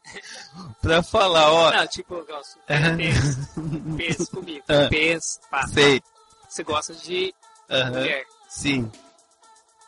pra 0.82 1.02
falar, 1.02 1.50
ó. 1.50 1.72
Não, 1.72 1.86
tipo, 1.86 2.24
Galso, 2.24 2.58
pensa, 2.66 3.48
pensa 3.96 4.26
comigo. 4.26 4.64
Ah, 4.68 4.88
pensa, 4.88 5.40
pá. 5.50 5.66
Sei. 5.66 6.02
Você 6.48 6.62
gosta 6.62 6.94
de 6.94 7.34
uh 7.70 7.74
-huh. 7.74 7.90
mulher. 7.90 8.24
Sim. 8.48 8.90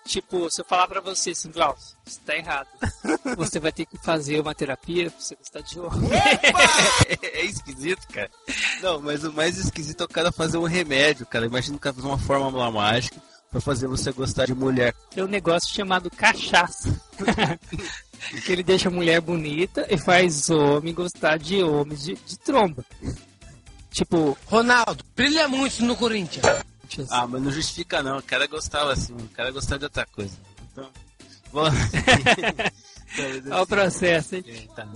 Tipo, 0.07 0.49
se 0.49 0.61
eu 0.61 0.65
falar 0.65 0.87
pra 0.87 1.01
você 1.01 1.31
assim, 1.31 1.51
Glaucio, 1.51 1.97
você 2.05 2.21
tá 2.25 2.37
errado. 2.37 2.69
Você 3.37 3.59
vai 3.59 3.73
ter 3.73 3.85
que 3.85 3.99
fazer 3.99 4.41
uma 4.41 4.55
terapia 4.55 5.11
pra 5.11 5.21
você 5.21 5.35
gostar 5.35 5.61
de 5.61 5.81
homem. 5.81 6.11
é 7.23 7.45
esquisito, 7.45 8.07
cara. 8.09 8.31
Não, 8.81 9.01
mas 9.01 9.25
o 9.25 9.33
mais 9.33 9.59
esquisito 9.59 10.03
é 10.03 10.05
o 10.05 10.09
cara 10.09 10.31
fazer 10.31 10.59
um 10.59 10.65
remédio, 10.65 11.27
cara. 11.27 11.45
Imagina 11.45 11.77
o 11.77 11.81
cara 11.81 11.95
fazer 11.95 12.07
uma 12.07 12.19
fórmula 12.19 12.71
mágica 12.71 13.21
pra 13.51 13.61
fazer 13.61 13.89
você 13.89 14.13
gostar 14.13 14.47
de 14.47 14.55
mulher. 14.55 14.95
Tem 15.11 15.25
um 15.25 15.29
negócio 15.29 15.75
chamado 15.75 16.09
cachaça. 16.11 17.01
que 18.45 18.53
ele 18.53 18.63
deixa 18.63 18.89
a 18.89 18.93
mulher 18.93 19.21
bonita 19.21 19.87
e 19.91 19.99
faz 19.99 20.49
homem 20.49 20.95
gostar 20.95 21.39
de 21.39 21.63
homens 21.63 22.05
de, 22.05 22.15
de 22.15 22.39
tromba. 22.39 22.85
Tipo, 23.91 24.37
Ronaldo, 24.47 25.05
brilha 25.15 25.49
muito 25.49 25.85
no 25.85 25.97
Corinthians. 25.97 26.45
Ah, 27.11 27.26
mas 27.26 27.43
não 27.43 27.50
justifica 27.50 28.02
não. 28.02 28.19
O 28.19 28.23
cara 28.23 28.47
gostava 28.47 28.93
assim, 28.93 29.14
o 29.14 29.28
cara 29.28 29.50
gostava 29.50 29.78
de 29.78 29.85
outra 29.85 30.07
coisa. 30.07 30.37
Então, 30.73 30.88
bom. 31.52 31.64
Olha 33.50 33.62
o 33.62 33.66
processo, 33.66 34.37
hein? 34.37 34.45
É, 34.47 34.75
tá. 34.75 34.87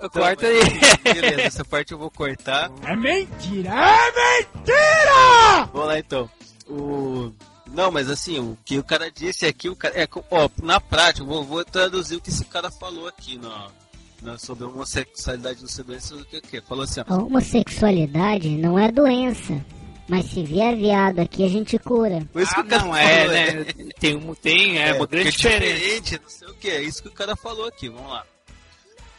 Eu 0.00 0.06
então, 0.06 0.22
corto 0.22 0.46
aí. 0.46 0.60
Beleza, 1.02 1.40
essa 1.42 1.64
parte 1.64 1.92
eu 1.92 1.98
vou 1.98 2.10
cortar. 2.10 2.70
É 2.82 2.94
mentira! 2.94 3.70
É 3.70 4.42
mentira! 4.42 5.64
Vamos 5.72 5.88
lá 5.88 5.98
então. 5.98 6.30
O... 6.68 7.32
Não, 7.72 7.90
mas 7.90 8.08
assim, 8.10 8.38
o 8.38 8.56
que 8.64 8.78
o 8.78 8.84
cara 8.84 9.10
disse 9.10 9.46
aqui, 9.46 9.68
o 9.68 9.74
cara. 9.74 10.00
É, 10.00 10.06
ó, 10.30 10.48
na 10.62 10.80
prática, 10.80 11.22
eu 11.22 11.26
vou, 11.26 11.42
vou 11.42 11.64
traduzir 11.64 12.16
o 12.16 12.20
que 12.20 12.30
esse 12.30 12.44
cara 12.44 12.70
falou 12.70 13.08
aqui 13.08 13.38
no, 13.38 14.38
sobre 14.38 14.64
a 14.64 14.68
homossexualidade 14.68 15.62
no 15.62 15.68
seu 15.68 15.84
doença. 15.84 16.14
O 16.14 16.24
que, 16.24 16.40
que 16.40 16.60
Falou 16.60 16.84
assim: 16.84 17.00
ó, 17.00 17.04
A 17.08 17.16
homossexualidade 17.16 18.50
não 18.56 18.78
é 18.78 18.90
doença. 18.90 19.64
Mas 20.06 20.26
se 20.26 20.42
vier 20.42 20.76
viado 20.76 21.18
aqui, 21.20 21.44
a 21.44 21.48
gente 21.48 21.78
cura. 21.78 22.26
Por 22.32 22.42
isso 22.42 22.52
ah, 22.56 22.62
que 22.62 22.74
o 22.74 22.78
não 22.78 22.96
é, 22.96 23.28
né? 23.28 23.64
Tem, 23.98 24.16
um, 24.16 24.34
tem 24.34 24.78
é, 24.78 24.90
é 24.90 24.92
uma 24.94 25.06
grande 25.06 25.30
diferença. 25.30 25.74
diferente, 25.74 26.20
não 26.22 26.28
sei 26.28 26.48
o 26.48 26.54
que. 26.54 26.68
É 26.68 26.82
isso 26.82 27.02
que 27.02 27.08
o 27.08 27.12
cara 27.12 27.34
falou 27.34 27.66
aqui. 27.66 27.88
Vamos 27.88 28.10
lá. 28.10 28.24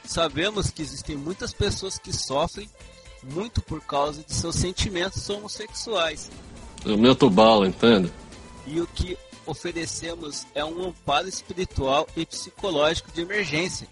Sabemos 0.04 0.70
que 0.70 0.84
existem 0.84 1.18
muitas 1.18 1.52
pessoas 1.52 1.98
que 1.98 2.14
sofrem 2.14 2.70
muito 3.24 3.62
por 3.62 3.82
causa 3.82 4.24
de 4.24 4.34
seus 4.34 4.56
sentimentos 4.56 5.28
homossexuais. 5.28 6.30
O 6.86 6.96
meu 6.96 7.16
tubalo, 7.16 7.66
entende? 7.66 8.12
E 8.68 8.80
o 8.80 8.86
que 8.86 9.18
oferecemos 9.46 10.46
é 10.54 10.64
um 10.64 10.90
amparo 10.90 11.28
espiritual 11.28 12.08
e 12.16 12.26
psicológico 12.26 13.12
de 13.12 13.22
emergência. 13.22 13.88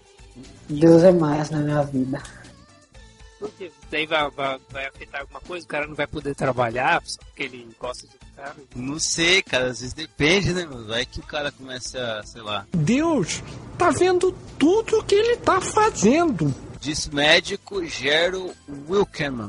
Deus 0.68 1.02
é 1.02 1.12
mais 1.12 1.50
na 1.50 1.58
minha 1.58 1.82
vida. 1.82 2.22
Porque 3.48 3.70
daí 3.90 4.06
vai, 4.06 4.30
vai, 4.30 4.58
vai, 4.70 4.86
afetar 4.86 5.20
alguma 5.20 5.40
coisa, 5.40 5.64
o 5.64 5.68
cara 5.68 5.86
não 5.86 5.94
vai 5.94 6.06
poder 6.06 6.34
trabalhar 6.34 7.02
só 7.04 7.20
porque 7.22 7.42
ele 7.42 7.68
gosta 7.78 8.06
de 8.06 8.14
cara. 8.34 8.56
Não 8.74 8.98
sei, 8.98 9.42
cara, 9.42 9.66
às 9.66 9.80
vezes 9.80 9.92
depende, 9.92 10.52
né, 10.54 10.64
mano? 10.64 10.86
Vai 10.86 11.04
que 11.04 11.20
o 11.20 11.22
cara 11.22 11.52
começa 11.52 12.18
a, 12.18 12.22
sei 12.24 12.40
lá. 12.40 12.66
Deus 12.72 13.42
tá 13.78 13.90
vendo 13.90 14.32
tudo 14.58 15.04
que 15.04 15.14
ele 15.14 15.36
tá 15.36 15.60
fazendo. 15.60 16.54
Disse 16.80 17.14
médico 17.14 17.84
Gero 17.84 18.54
Wilkerman, 18.88 19.48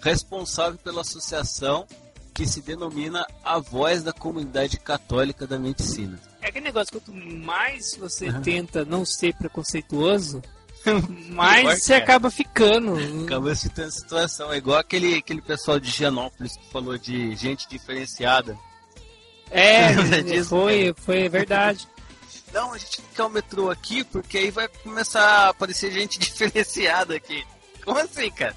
responsável 0.00 0.78
pela 0.78 1.00
associação 1.00 1.86
que 2.34 2.46
se 2.46 2.60
denomina 2.60 3.26
a 3.42 3.58
voz 3.58 4.02
da 4.02 4.12
comunidade 4.12 4.78
católica 4.78 5.46
da 5.46 5.58
medicina. 5.58 6.18
É 6.42 6.48
aquele 6.48 6.66
negócio, 6.66 6.92
quanto 6.92 7.14
mais 7.14 7.96
você 7.96 8.28
uhum. 8.28 8.42
tenta 8.42 8.84
não 8.84 9.04
ser 9.04 9.34
preconceituoso, 9.34 10.42
Mas 11.30 11.82
você 11.82 11.94
acaba 11.94 12.30
ficando. 12.30 12.94
Acaba 13.24 13.54
citando 13.54 13.88
a 13.88 13.92
situação. 13.92 14.52
É 14.52 14.58
igual 14.58 14.78
aquele, 14.78 15.14
aquele 15.16 15.40
pessoal 15.40 15.80
de 15.80 15.90
Gianópolis 15.90 16.56
que 16.56 16.70
falou 16.70 16.98
de 16.98 17.34
gente 17.36 17.68
diferenciada. 17.68 18.58
É, 19.50 19.94
foi, 20.44 20.94
foi 20.96 21.28
verdade. 21.28 21.88
Não, 22.52 22.72
a 22.72 22.78
gente 22.78 23.00
não 23.00 23.08
quer 23.14 23.22
o 23.24 23.28
metrô 23.30 23.70
aqui 23.70 24.04
porque 24.04 24.38
aí 24.38 24.50
vai 24.50 24.68
começar 24.68 25.22
a 25.22 25.48
aparecer 25.48 25.90
gente 25.90 26.18
diferenciada 26.20 27.16
aqui. 27.16 27.44
Como 27.84 27.98
assim, 27.98 28.30
cara? 28.30 28.56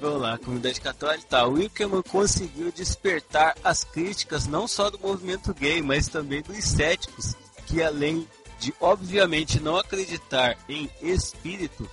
Vamos 0.00 0.22
lá, 0.22 0.38
comunidade 0.38 0.80
católica. 0.80 1.26
Tá, 1.28 1.46
o 1.46 1.54
Wilkerman 1.54 2.02
conseguiu 2.02 2.70
despertar 2.70 3.56
as 3.64 3.82
críticas 3.82 4.46
não 4.46 4.68
só 4.68 4.88
do 4.88 4.98
movimento 4.98 5.52
gay, 5.52 5.82
mas 5.82 6.06
também 6.06 6.40
dos 6.40 6.64
céticos, 6.64 7.34
que 7.66 7.82
além 7.82 8.26
de 8.58 8.74
obviamente 8.80 9.60
não 9.60 9.76
acreditar 9.76 10.56
em 10.68 10.90
espírito, 11.00 11.88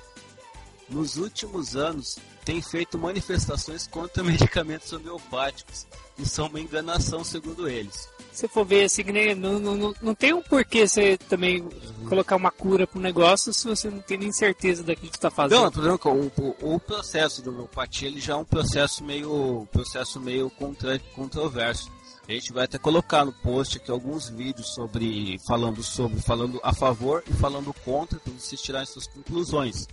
nos 0.90 1.18
últimos 1.18 1.76
anos 1.76 2.18
tem 2.44 2.62
feito 2.62 2.98
manifestações 2.98 3.88
contra 3.88 4.22
medicamentos 4.24 4.94
homeopáticos, 4.94 5.88
que 6.16 6.26
são 6.28 6.48
uma 6.48 6.60
enganação 6.60 7.24
segundo 7.24 7.68
eles. 7.68 8.08
Se 8.32 8.48
for 8.48 8.66
ver 8.66 8.86
assim, 8.86 9.04
não, 9.38 9.60
não, 9.60 9.96
não 10.02 10.14
tem 10.14 10.34
um 10.34 10.42
porquê 10.42 10.88
você 10.88 11.18
também 11.18 11.62
uhum. 11.62 12.10
colocar 12.10 12.36
uma 12.36 12.52
cura 12.52 12.86
para 12.86 13.00
um 13.00 13.02
negócio 13.02 13.54
se 13.54 13.66
você 13.66 13.90
não 13.90 14.00
tem 14.00 14.18
nem 14.18 14.32
certeza 14.32 14.84
daquilo 14.84 15.10
que 15.10 15.18
está 15.18 15.32
fazendo. 15.32 15.82
Não, 15.82 15.96
o, 15.96 16.76
o, 16.76 16.80
processo 16.80 17.42
de 17.42 17.48
homeopatia 17.50 18.10
ele 18.10 18.20
já 18.20 18.34
é 18.34 18.36
um 18.36 18.44
processo 18.44 19.04
meio, 19.04 19.66
processo 19.72 20.20
meio 20.20 20.50
contra, 20.50 21.00
controverso. 21.16 21.90
A 22.28 22.32
gente 22.32 22.52
vai 22.52 22.66
até 22.66 22.80
colocar 22.80 23.24
no 23.24 23.32
post 23.32 23.78
aqui 23.78 23.92
alguns 23.92 24.30
vídeos 24.30 24.74
sobre 24.74 25.38
falando 25.48 25.84
sobre 25.84 26.20
falando 26.22 26.60
a 26.64 26.74
favor 26.74 27.24
e 27.30 27.34
falando 27.34 27.72
contra 27.86 28.20
para 28.20 28.34
vocês 28.34 28.60
tirarem 28.60 28.88
suas 28.88 29.06
conclusões. 29.06 29.88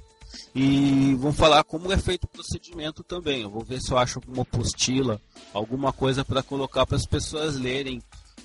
E 0.55 1.14
vamos 1.16 1.37
falar 1.37 1.62
como 1.62 1.92
é 1.92 1.99
feito 1.99 2.25
o 2.25 2.29
procedimento 2.29 3.05
também. 3.05 3.42
Eu 3.42 3.51
vou 3.51 3.62
ver 3.62 3.83
se 3.83 3.92
eu 3.92 3.99
acho 3.99 4.18
alguma 4.18 4.42
apostila, 4.42 5.21
alguma 5.53 5.92
coisa 5.92 6.25
para 6.25 6.42
colocar 6.42 6.87
para 6.87 6.97
as 6.97 7.05
pessoas 7.05 7.57
lerem. 7.57 8.01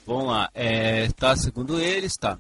Vamos 0.06 0.28
lá, 0.28 0.50
é, 0.54 1.08
tá, 1.14 1.36
segundo 1.38 1.80
eles, 1.80 2.18
tá. 2.18 2.38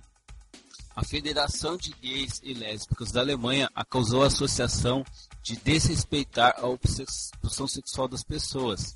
A 0.93 1.03
Federação 1.05 1.77
de 1.77 1.93
Gays 2.01 2.41
e 2.43 2.53
Lésbicas 2.53 3.12
da 3.12 3.21
Alemanha 3.21 3.69
acusou 3.73 4.23
a 4.23 4.27
associação 4.27 5.05
de 5.41 5.55
desrespeitar 5.57 6.55
a 6.57 6.67
opção 6.67 7.67
sexual 7.67 8.07
das 8.07 8.23
pessoas 8.23 8.93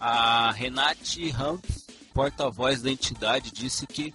a 0.00 0.50
Renate 0.52 1.30
Ramp, 1.30 1.64
porta-voz 2.14 2.82
da 2.82 2.90
entidade, 2.90 3.50
disse 3.50 3.86
que. 3.86 4.12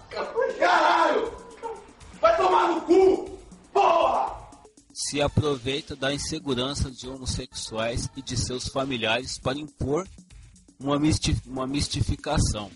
Caralho! 0.59 1.33
Vai 2.19 2.37
tomar 2.37 2.67
no 2.69 2.81
cu! 2.81 3.39
Porra! 3.73 4.35
Se 4.93 5.21
aproveita 5.21 5.95
da 5.95 6.13
insegurança 6.13 6.89
de 6.89 7.07
homossexuais 7.09 8.09
e 8.15 8.21
de 8.21 8.37
seus 8.37 8.67
familiares 8.67 9.37
para 9.37 9.57
impor 9.57 10.07
uma, 10.79 10.99
mistif 10.99 11.41
uma 11.45 11.65
mistificação. 11.65 12.71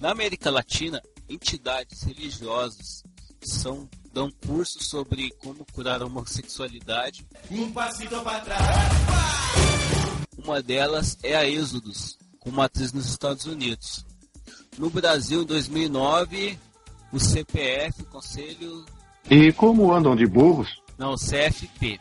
Na 0.00 0.10
América 0.10 0.50
Latina, 0.50 1.00
entidades 1.28 2.02
religiosas 2.02 3.02
são 3.42 3.88
dão 4.12 4.30
cursos 4.46 4.88
sobre 4.88 5.30
como 5.42 5.64
curar 5.72 6.02
a 6.02 6.06
homossexualidade. 6.06 7.26
Um 7.50 7.72
passito 7.72 8.20
para 8.20 8.40
trás. 8.40 8.62
Uma 10.36 10.60
delas 10.62 11.16
é 11.22 11.34
a 11.34 11.48
Êxodos, 11.48 12.18
com 12.42 12.50
matriz 12.50 12.92
nos 12.92 13.06
Estados 13.06 13.46
Unidos. 13.46 14.04
No 14.76 14.90
Brasil, 14.90 15.42
em 15.42 15.46
2009, 15.46 16.58
o 17.12 17.20
CPF, 17.20 18.04
Conselho. 18.04 18.84
E 19.30 19.52
como 19.52 19.92
andam 19.92 20.16
de 20.16 20.26
burros? 20.26 20.80
Não, 20.98 21.14
CFP, 21.14 22.00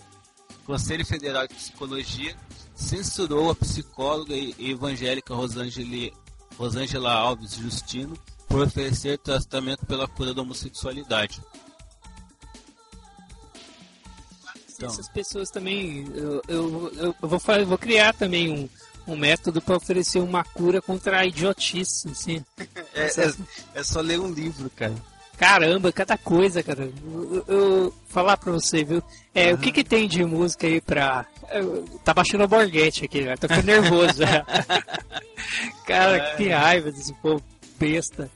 Conselho 0.66 1.06
Federal 1.06 1.48
de 1.48 1.54
Psicologia, 1.54 2.36
censurou 2.76 3.52
a 3.52 3.56
psicóloga 3.56 4.36
e 4.36 4.72
evangélica 4.72 5.36
Rosângela, 5.36 6.12
Rosângela 6.58 7.14
Alves 7.14 7.56
Justino 7.56 8.18
por 8.48 8.62
oferecer 8.62 9.18
tratamento 9.20 9.86
pela 9.86 10.08
cura 10.08 10.34
da 10.34 10.42
homossexualidade. 10.42 11.42
Então. 14.74 14.90
Essas 14.90 15.08
pessoas 15.10 15.50
também, 15.52 16.08
eu, 16.16 16.42
eu, 16.48 16.92
eu, 16.98 17.16
vou, 17.22 17.40
eu 17.56 17.66
vou 17.68 17.78
criar 17.78 18.14
também 18.14 18.52
um, 18.52 18.68
um 19.12 19.18
método 19.18 19.62
para 19.62 19.78
oferecer 19.78 20.20
uma 20.20 20.44
cura 20.44 20.82
contra 20.82 21.20
a 21.20 21.26
idiotice, 21.26 22.10
assim. 22.10 22.44
É, 22.94 23.06
é, 23.06 23.34
é, 23.76 23.84
só 23.84 24.02
ler 24.02 24.20
um 24.20 24.32
livro, 24.32 24.70
cara. 24.76 24.94
Caramba, 25.38 25.94
cada 25.94 26.18
coisa, 26.18 26.62
cara. 26.62 26.92
Eu, 27.04 27.46
eu 27.48 27.94
falar 28.10 28.36
pra 28.38 28.52
você, 28.52 28.84
viu? 28.84 29.02
É, 29.34 29.48
uhum. 29.48 29.56
O 29.56 29.58
que 29.58 29.72
que 29.72 29.84
tem 29.84 30.08
de 30.08 30.24
música 30.26 30.68
aí 30.68 30.82
pra... 30.82 31.26
tá 32.04 32.14
baixando 32.14 32.44
a 32.44 32.48
borguete 32.48 33.06
aqui, 33.06 33.22
né? 33.22 33.38
Tô 33.38 33.48
ficando 33.48 33.66
nervoso. 33.66 34.20
cara, 35.88 36.18
é. 36.18 36.36
que 36.36 36.50
raiva 36.50 36.92
desse 36.92 37.14
povo 37.16 37.42
besta. 37.80 38.30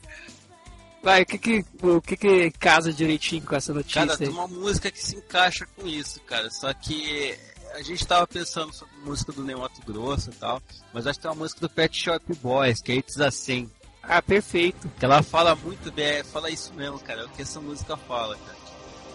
Vai, 1.02 1.22
o 1.22 1.26
que 1.26 1.38
que, 1.38 1.64
o 1.82 2.02
que 2.02 2.16
que 2.16 2.50
casa 2.58 2.92
direitinho 2.92 3.42
com 3.42 3.54
essa 3.54 3.72
notícia? 3.72 4.04
Cara, 4.04 4.18
tem 4.18 4.28
uma 4.28 4.48
música 4.48 4.90
que 4.90 5.00
se 5.00 5.14
encaixa 5.14 5.64
com 5.76 5.86
isso, 5.86 6.20
cara. 6.22 6.50
Só 6.50 6.72
que 6.74 7.38
a 7.76 7.82
gente 7.82 8.06
tava 8.06 8.26
pensando 8.26 8.72
sobre 8.72 8.96
música 9.04 9.32
do 9.32 9.44
Ney 9.44 9.54
Mato 9.54 9.82
Grosso 9.84 10.30
e 10.30 10.34
tal, 10.34 10.62
mas 10.94 11.06
acho 11.06 11.18
que 11.18 11.22
tem 11.22 11.30
uma 11.30 11.36
música 11.36 11.60
do 11.60 11.68
Pet 11.68 11.96
Shop 11.96 12.34
Boys, 12.36 12.80
que 12.80 12.92
é 12.92 12.94
It's 12.96 13.20
Assim. 13.20 13.70
Ah, 14.02 14.22
perfeito. 14.22 14.88
Que 14.98 15.04
ela 15.04 15.22
fala 15.22 15.54
muito 15.54 15.92
bem, 15.92 16.24
fala 16.24 16.48
isso 16.48 16.72
mesmo, 16.74 16.98
cara. 17.00 17.22
É 17.22 17.24
o 17.24 17.28
que 17.28 17.42
essa 17.42 17.60
música 17.60 17.96
fala, 17.96 18.36
cara. 18.36 18.56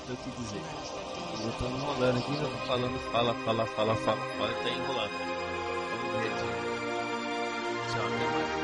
Eu 0.09 0.15
que 0.17 0.29
dizer. 0.31 0.61
Eu 1.43 1.51
tô 1.53 1.65
enrolando 1.65 2.19
aqui, 2.19 2.35
já 2.35 2.43
tô 2.43 2.67
falando, 2.67 2.99
fala, 3.11 3.33
fala, 3.45 3.65
fala, 3.65 3.95
fala, 3.95 4.17
fala, 4.37 4.53
tá 4.53 4.69
enrolando. 4.69 5.11
Vamos 5.91 6.21
ver 6.21 6.33
aqui. 6.33 6.51
Tchau, 7.93 8.05
até 8.05 8.55
mais. 8.55 8.60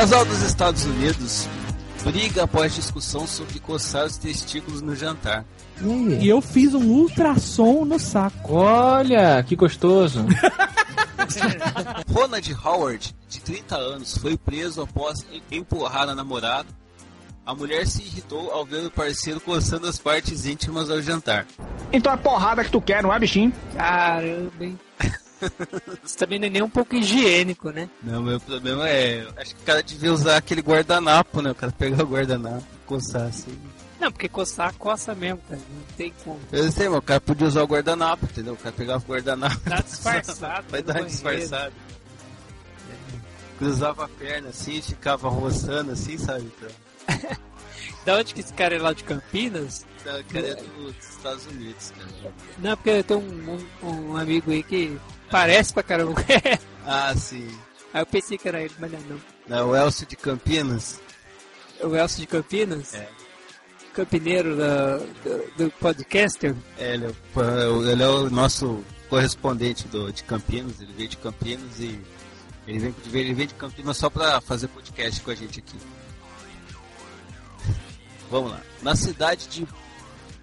Casal 0.00 0.24
dos 0.24 0.40
Estados 0.40 0.86
Unidos 0.86 1.46
briga 2.02 2.44
após 2.44 2.74
discussão 2.74 3.26
sobre 3.26 3.60
coçar 3.60 4.06
os 4.06 4.16
testículos 4.16 4.80
no 4.80 4.96
jantar. 4.96 5.44
E 6.18 6.26
eu 6.26 6.40
fiz 6.40 6.72
um 6.72 6.88
ultrassom 6.88 7.84
no 7.84 7.98
saco. 7.98 8.54
Olha, 8.54 9.42
que 9.42 9.54
gostoso. 9.54 10.24
Ronald 12.10 12.56
Howard, 12.64 13.14
de 13.28 13.40
30 13.42 13.76
anos, 13.76 14.16
foi 14.16 14.38
preso 14.38 14.80
após 14.80 15.26
empurrar 15.52 16.08
a 16.08 16.14
namorada. 16.14 16.68
A 17.44 17.54
mulher 17.54 17.86
se 17.86 18.00
irritou 18.00 18.50
ao 18.52 18.64
ver 18.64 18.86
o 18.86 18.90
parceiro 18.90 19.38
coçando 19.38 19.86
as 19.86 19.98
partes 19.98 20.46
íntimas 20.46 20.88
ao 20.88 21.02
jantar. 21.02 21.46
Então 21.92 22.10
é 22.10 22.16
porrada 22.16 22.64
que 22.64 22.70
tu 22.70 22.80
quer, 22.80 23.02
não 23.02 23.12
é, 23.12 23.18
bichinho? 23.18 23.52
Caramba, 23.76 24.64
hein? 24.64 24.78
Isso 26.04 26.18
também 26.18 26.38
não 26.38 26.46
é 26.46 26.50
nem 26.50 26.62
um 26.62 26.70
pouco 26.70 26.94
higiênico, 26.94 27.70
né? 27.70 27.88
Não, 28.02 28.22
meu 28.22 28.40
problema 28.40 28.88
é. 28.88 29.26
Acho 29.36 29.54
que 29.54 29.62
o 29.62 29.64
cara 29.64 29.82
devia 29.82 30.12
usar 30.12 30.36
aquele 30.36 30.60
guardanapo, 30.60 31.40
né? 31.42 31.50
O 31.50 31.54
cara 31.54 31.72
pegar 31.72 32.04
o 32.04 32.06
guardanapo 32.06 32.64
e 32.74 32.86
coçar 32.86 33.22
assim. 33.22 33.58
Não, 34.00 34.10
porque 34.10 34.28
coçar, 34.28 34.72
coça 34.74 35.14
mesmo, 35.14 35.40
cara. 35.46 35.60
Não 35.60 35.96
tem 35.96 36.12
como. 36.24 36.40
Eu 36.50 36.72
sei, 36.72 36.88
mas 36.88 36.98
o 36.98 37.02
cara 37.02 37.20
podia 37.20 37.46
usar 37.46 37.62
o 37.62 37.66
guardanapo, 37.66 38.24
entendeu? 38.24 38.54
O 38.54 38.56
cara 38.56 38.72
pegava 38.72 39.04
o 39.04 39.06
guardanapo. 39.06 39.60
Dá 39.68 39.76
disfarçado. 39.76 40.64
Vai 40.70 40.82
dar 40.82 41.04
disfarçado. 41.04 41.74
Cruzava 43.58 44.06
a 44.06 44.08
perna 44.08 44.48
assim, 44.48 44.80
ficava 44.80 45.28
roçando 45.28 45.92
assim, 45.92 46.16
sabe? 46.16 46.50
Então... 46.56 47.36
da 48.06 48.16
onde 48.16 48.32
que 48.32 48.40
esse 48.40 48.54
cara 48.54 48.74
é 48.74 48.78
lá 48.78 48.94
de 48.94 49.04
Campinas? 49.04 49.84
Da 50.02 50.22
cara 50.24 50.48
é 50.48 50.54
dos 50.54 50.96
Estados 50.96 51.46
Unidos, 51.46 51.92
cara. 51.94 52.32
Não, 52.56 52.76
porque 52.76 52.90
eu 52.90 53.04
tenho 53.04 53.20
um, 53.20 53.58
um, 53.82 54.12
um 54.12 54.16
amigo 54.16 54.50
aí 54.50 54.62
que 54.62 54.98
parece 55.30 55.72
pra 55.72 55.82
caramba. 55.82 56.14
ah, 56.86 57.14
sim. 57.16 57.48
Aí 57.92 58.02
eu 58.02 58.06
pensei 58.06 58.38
que 58.38 58.48
era 58.48 58.60
ele, 58.60 58.74
mas 58.78 58.92
não 58.92 58.98
é 58.98 59.02
não. 59.08 59.20
Não, 59.48 59.70
o 59.70 59.76
Elcio 59.76 60.06
de 60.06 60.16
Campinas? 60.16 61.00
O 61.82 61.96
Elcio 61.96 62.20
de 62.20 62.26
Campinas? 62.26 62.94
É. 62.94 63.08
Campineiro 63.92 64.56
da, 64.56 64.98
do, 64.98 65.64
do 65.64 65.70
podcaster? 65.72 66.54
É, 66.78 66.94
ele 66.94 67.06
é, 67.06 67.90
ele 67.92 68.02
é 68.02 68.08
o 68.08 68.30
nosso 68.30 68.84
correspondente 69.08 69.88
do, 69.88 70.12
de 70.12 70.22
Campinas, 70.22 70.80
ele 70.80 70.92
veio 70.92 71.08
de 71.08 71.16
Campinas 71.16 71.80
e 71.80 72.00
ele 72.66 72.78
vem, 72.78 72.94
ele 73.12 73.34
vem 73.34 73.46
de 73.48 73.54
Campinas 73.54 73.96
só 73.96 74.08
pra 74.08 74.40
fazer 74.40 74.68
podcast 74.68 75.20
com 75.20 75.30
a 75.32 75.34
gente 75.34 75.58
aqui. 75.58 75.76
Vamos 78.30 78.52
lá. 78.52 78.60
Na 78.80 78.94
cidade 78.94 79.48
de 79.48 79.66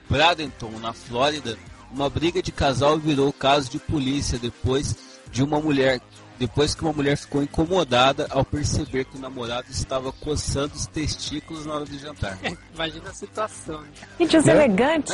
Bradenton, 0.10 0.71
na 0.80 0.91
Flórida, 0.91 1.58
uma 1.91 2.10
briga 2.10 2.41
de 2.41 2.52
casal 2.52 2.97
virou 2.97 3.32
caso 3.32 3.69
de 3.69 3.80
polícia 3.80 4.38
depois 4.38 4.95
de 5.32 5.43
uma 5.43 5.60
mulher 5.60 6.02
depois 6.38 6.76
que 6.76 6.84
uma 6.84 6.93
mulher 6.93 7.17
ficou 7.17 7.41
incomodada 7.41 8.28
ao 8.30 8.45
perceber 8.45 9.06
que 9.06 9.17
o 9.17 9.19
namorado 9.19 9.71
estava 9.71 10.12
coçando 10.12 10.76
os 10.76 10.86
testículos 10.86 11.65
na 11.65 11.76
hora 11.76 11.86
de 11.86 11.97
jantar. 11.97 12.38
Imagina 12.73 13.10
a 13.10 13.13
situação. 13.13 13.82
Né? 13.82 13.88
Gente, 14.19 14.38
né? 14.38 14.54
elegante. 14.54 15.13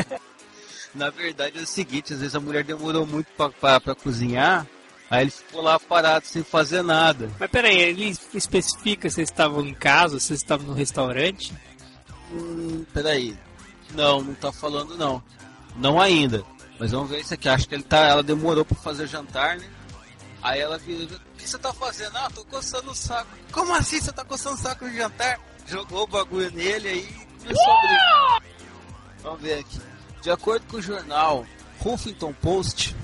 na 0.94 1.10
verdade 1.10 1.58
é 1.58 1.62
o 1.62 1.66
seguinte, 1.66 2.14
às 2.14 2.20
vezes 2.20 2.34
a 2.34 2.40
mulher 2.40 2.64
demorou 2.64 3.06
muito 3.06 3.28
para 3.60 3.94
cozinhar, 3.94 4.66
aí 5.10 5.24
ele 5.24 5.30
ficou 5.30 5.60
lá 5.60 5.78
parado 5.78 6.26
sem 6.26 6.42
fazer 6.42 6.82
nada. 6.82 7.30
Mas 7.38 7.50
peraí, 7.50 7.78
ele 7.78 8.16
especifica 8.34 9.08
se 9.08 9.16
vocês 9.16 9.28
estavam 9.28 9.64
em 9.66 9.74
casa, 9.74 10.18
se 10.18 10.28
vocês 10.28 10.40
estavam 10.40 10.66
no 10.68 10.72
restaurante? 10.72 11.52
Hum, 12.32 12.84
peraí. 12.92 13.36
Não, 13.94 14.22
não 14.22 14.34
tá 14.34 14.52
falando 14.52 14.96
não. 14.96 15.22
Não 15.76 16.00
ainda. 16.00 16.44
Mas 16.78 16.92
vamos 16.92 17.10
ver 17.10 17.20
isso 17.20 17.34
aqui. 17.34 17.48
Acho 17.48 17.68
que 17.68 17.74
ele 17.74 17.82
tá, 17.82 17.98
ela 17.98 18.22
demorou 18.22 18.64
para 18.64 18.76
fazer 18.76 19.04
o 19.04 19.06
jantar, 19.06 19.56
né? 19.56 19.68
Aí 20.42 20.60
ela 20.60 20.78
vira, 20.78 21.04
o 21.04 21.36
que 21.36 21.48
você 21.48 21.58
tá 21.58 21.72
fazendo? 21.72 22.16
Ah, 22.16 22.30
tô 22.34 22.44
coçando 22.46 22.90
o 22.90 22.94
saco. 22.94 23.28
Como 23.52 23.74
assim 23.74 24.00
você 24.00 24.10
tá 24.10 24.24
coçando 24.24 24.54
o 24.56 24.58
saco 24.58 24.86
no 24.86 24.94
jantar? 24.94 25.38
Jogou 25.66 26.04
o 26.04 26.06
bagulho 26.06 26.50
nele 26.52 26.88
aí 26.88 27.30
começou 27.40 27.72
a 27.72 27.80
brigar. 27.80 28.42
Vamos 29.22 29.40
ver 29.40 29.58
aqui. 29.60 29.80
De 30.22 30.30
acordo 30.30 30.66
com 30.66 30.76
o 30.76 30.82
jornal 30.82 31.46
Huffington 31.84 32.32
Post, 32.34 32.94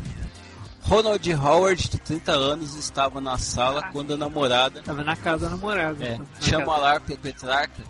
Ronald 0.82 1.34
Howard, 1.34 1.88
de 1.88 1.98
30 1.98 2.32
anos, 2.32 2.74
estava 2.76 3.20
na 3.20 3.38
sala 3.38 3.82
quando 3.92 4.14
a 4.14 4.16
namorada. 4.16 4.80
Estava 4.80 5.02
na 5.02 5.16
casa 5.16 5.46
da 5.46 5.50
namorada. 5.50 6.04
É, 6.04 6.18
chama 6.40 6.76
lá 6.76 7.00
Petrarca. 7.00 7.82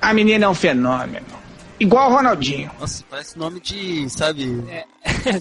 A 0.00 0.14
menina 0.14 0.46
é 0.46 0.48
um 0.48 0.54
fenômeno. 0.54 1.26
Igual 1.80 2.10
o 2.10 2.14
Ronaldinho. 2.14 2.70
Nossa, 2.78 3.02
parece 3.08 3.38
nome 3.38 3.58
de, 3.58 4.08
sabe? 4.10 4.62
É, 4.68 4.84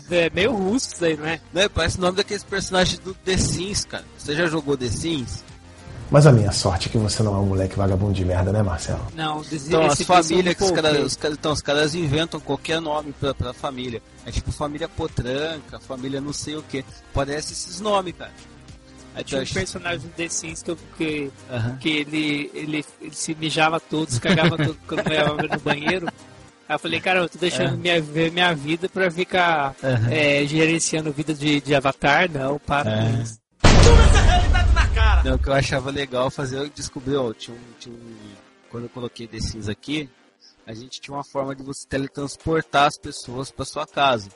é 0.26 0.30
meio 0.30 0.54
russo 0.54 0.94
isso 0.94 1.04
aí, 1.04 1.18
não 1.18 1.26
é? 1.26 1.42
Não, 1.54 1.70
parece 1.70 2.00
nome 2.00 2.16
daqueles 2.16 2.46
personagens 2.46 2.98
do 3.00 3.14
The 3.14 3.36
Sims, 3.36 3.84
cara. 3.84 4.06
Você 4.18 4.34
já 4.34 4.48
jogou 4.48 4.78
The 4.78 4.88
Sims? 4.88 5.44
Mas 6.10 6.26
a 6.26 6.32
minha 6.32 6.52
sorte 6.52 6.88
é 6.88 6.92
que 6.92 6.98
você 6.98 7.22
não 7.22 7.36
é 7.36 7.38
um 7.38 7.46
moleque 7.46 7.76
vagabundo 7.76 8.14
de 8.14 8.26
merda, 8.26 8.52
né, 8.52 8.64
Marcelo? 8.64 9.06
Não, 9.14 9.44
então, 9.52 9.86
as 9.86 10.02
famílias 10.02 10.56
que 10.56 10.64
os 10.64 10.72
caras, 10.72 11.00
os, 11.06 11.20
então, 11.26 11.52
os 11.52 11.62
caras 11.62 11.94
inventam 11.94 12.40
qualquer 12.40 12.82
nome 12.82 13.12
pra, 13.12 13.34
pra 13.34 13.54
família. 13.54 14.02
É 14.26 14.32
tipo 14.32 14.52
família 14.52 14.88
potranca, 14.88 15.80
família 15.80 16.20
não 16.20 16.34
sei 16.34 16.56
o 16.56 16.64
que. 16.64 16.84
Parece 17.14 17.54
esses 17.54 17.80
nomes, 17.80 18.16
cara. 18.18 18.32
Aí 19.14 19.24
tinha 19.24 19.42
um 19.42 19.46
personagem 19.46 20.00
do 20.00 20.10
The 20.10 20.30
Sims 20.30 20.64
que, 20.64 20.76
que, 20.98 21.32
uhum. 21.52 21.78
que 21.78 21.90
ele, 21.90 22.52
ele, 22.54 22.86
ele, 23.02 23.14
se 23.14 23.36
mijava 23.36 23.80
todo, 23.80 24.10
se 24.10 24.22
cagava 24.22 24.58
todo 24.58 24.78
quando 24.88 25.12
ia 25.12 25.26
no 25.28 25.60
banheiro. 25.60 26.08
Aí 26.70 26.76
eu 26.76 26.80
falei, 26.80 27.02
cara, 27.02 27.22
eu 27.22 27.28
tô 27.28 27.40
deixando 27.40 27.74
é. 27.74 27.78
minha, 27.78 28.00
ver 28.00 28.32
minha 28.32 28.54
vida 28.54 28.88
pra 28.88 29.10
ficar 29.10 29.76
uhum. 29.82 30.12
é, 30.12 30.46
gerenciando 30.46 31.12
vida 31.12 31.34
de, 31.34 31.60
de 31.60 31.74
avatar, 31.74 32.30
não, 32.32 32.60
para 32.60 32.92
é. 32.92 33.24
isso. 33.24 33.40
essa 33.64 34.22
realidade 34.22 34.72
na 34.74 34.88
cara! 34.90 35.24
Não, 35.24 35.36
o 35.36 35.40
que 35.40 35.50
eu 35.50 35.54
achava 35.54 35.90
legal 35.90 36.30
fazer, 36.30 36.58
eu 36.58 36.70
descobri, 36.70 37.16
ó, 37.16 37.34
tinha 37.34 37.58
um, 37.58 37.80
tinha 37.80 37.96
um, 37.96 38.16
quando 38.70 38.84
eu 38.84 38.90
coloquei 38.90 39.28
The 39.28 39.40
Sims 39.40 39.68
aqui, 39.68 40.08
a 40.68 40.76
gente 40.76 41.02
tinha 41.02 41.18
uma 41.18 41.24
forma 41.24 41.56
de 41.56 41.64
você 41.64 41.88
teletransportar 41.88 42.86
as 42.86 43.00
pessoas 43.00 43.50
pra 43.50 43.66
sua 43.66 43.88
casa. 43.88 44.30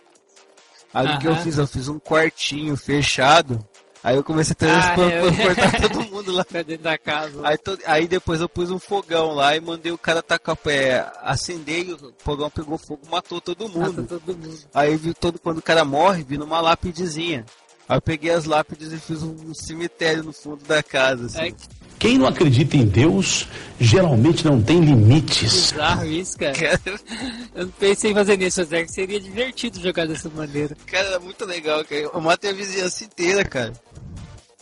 Aí 0.91 1.15
o 1.15 1.19
que 1.19 1.27
eu 1.27 1.35
fiz? 1.35 1.59
Eu 1.59 1.67
fiz 1.67 1.87
um 1.87 1.99
quartinho 1.99 2.75
fechado 2.75 3.63
Aí 4.03 4.17
eu 4.17 4.23
comecei 4.23 4.51
a 4.51 4.55
transportar 4.55 5.73
ah, 5.73 5.77
é. 5.85 5.87
todo 5.87 6.11
mundo 6.11 6.31
lá 6.33 6.43
pra 6.45 6.61
dentro 6.61 6.83
da 6.83 6.97
casa. 6.97 7.39
Aí, 7.41 7.57
to... 7.57 7.77
aí, 7.85 8.07
depois 8.07 8.41
eu 8.41 8.49
pus 8.49 8.69
um 8.69 8.77
fogão 8.77 9.33
lá 9.33 9.55
e 9.55 9.61
mandei 9.61 9.93
o 9.93 9.97
cara 9.97 10.21
tacar 10.21 10.57
pé, 10.57 11.09
acender 11.21 11.87
e 11.87 11.93
o 11.93 12.13
fogão 12.17 12.49
pegou 12.49 12.77
fogo, 12.77 13.01
matou 13.09 13.39
todo 13.39 13.69
mundo. 13.69 14.01
Matou 14.01 14.19
todo 14.19 14.37
mundo. 14.37 14.59
Aí 14.73 14.97
viu 14.97 15.13
todo 15.13 15.39
quando 15.39 15.59
o 15.59 15.63
cara 15.63 15.85
morre, 15.85 16.23
vi 16.23 16.37
numa 16.37 16.59
lápidezinha. 16.59 17.45
Aí 17.87 17.97
eu 17.97 18.01
peguei 18.01 18.31
as 18.31 18.45
lápides 18.45 18.91
e 18.91 18.97
fiz 18.97 19.21
um 19.23 19.53
cemitério 19.53 20.23
no 20.23 20.33
fundo 20.33 20.63
da 20.65 20.81
casa. 20.81 21.25
Assim. 21.25 21.47
É. 21.49 21.53
Quem 21.99 22.17
não 22.17 22.27
acredita 22.27 22.75
em 22.75 22.85
Deus 22.85 23.47
geralmente 23.79 24.43
não 24.43 24.61
tem 24.61 24.81
limites. 24.81 25.71
Bizarro 25.71 26.05
isso, 26.05 26.37
cara. 26.37 26.53
Eu 27.55 27.65
não 27.65 27.71
pensei 27.73 28.11
em 28.11 28.13
fazer 28.13 28.37
nisso, 28.37 28.61
até 28.61 28.83
que 28.83 28.91
seria 28.91 29.19
divertido 29.19 29.79
jogar 29.79 30.05
dessa 30.05 30.29
maneira. 30.29 30.75
Cara, 30.85 31.15
é 31.15 31.19
muito 31.19 31.45
legal, 31.45 31.83
cara. 31.85 32.01
Eu 32.01 32.19
matei 32.19 32.49
a 32.49 32.53
vizinhança 32.53 33.05
inteira, 33.05 33.45
cara. 33.45 33.71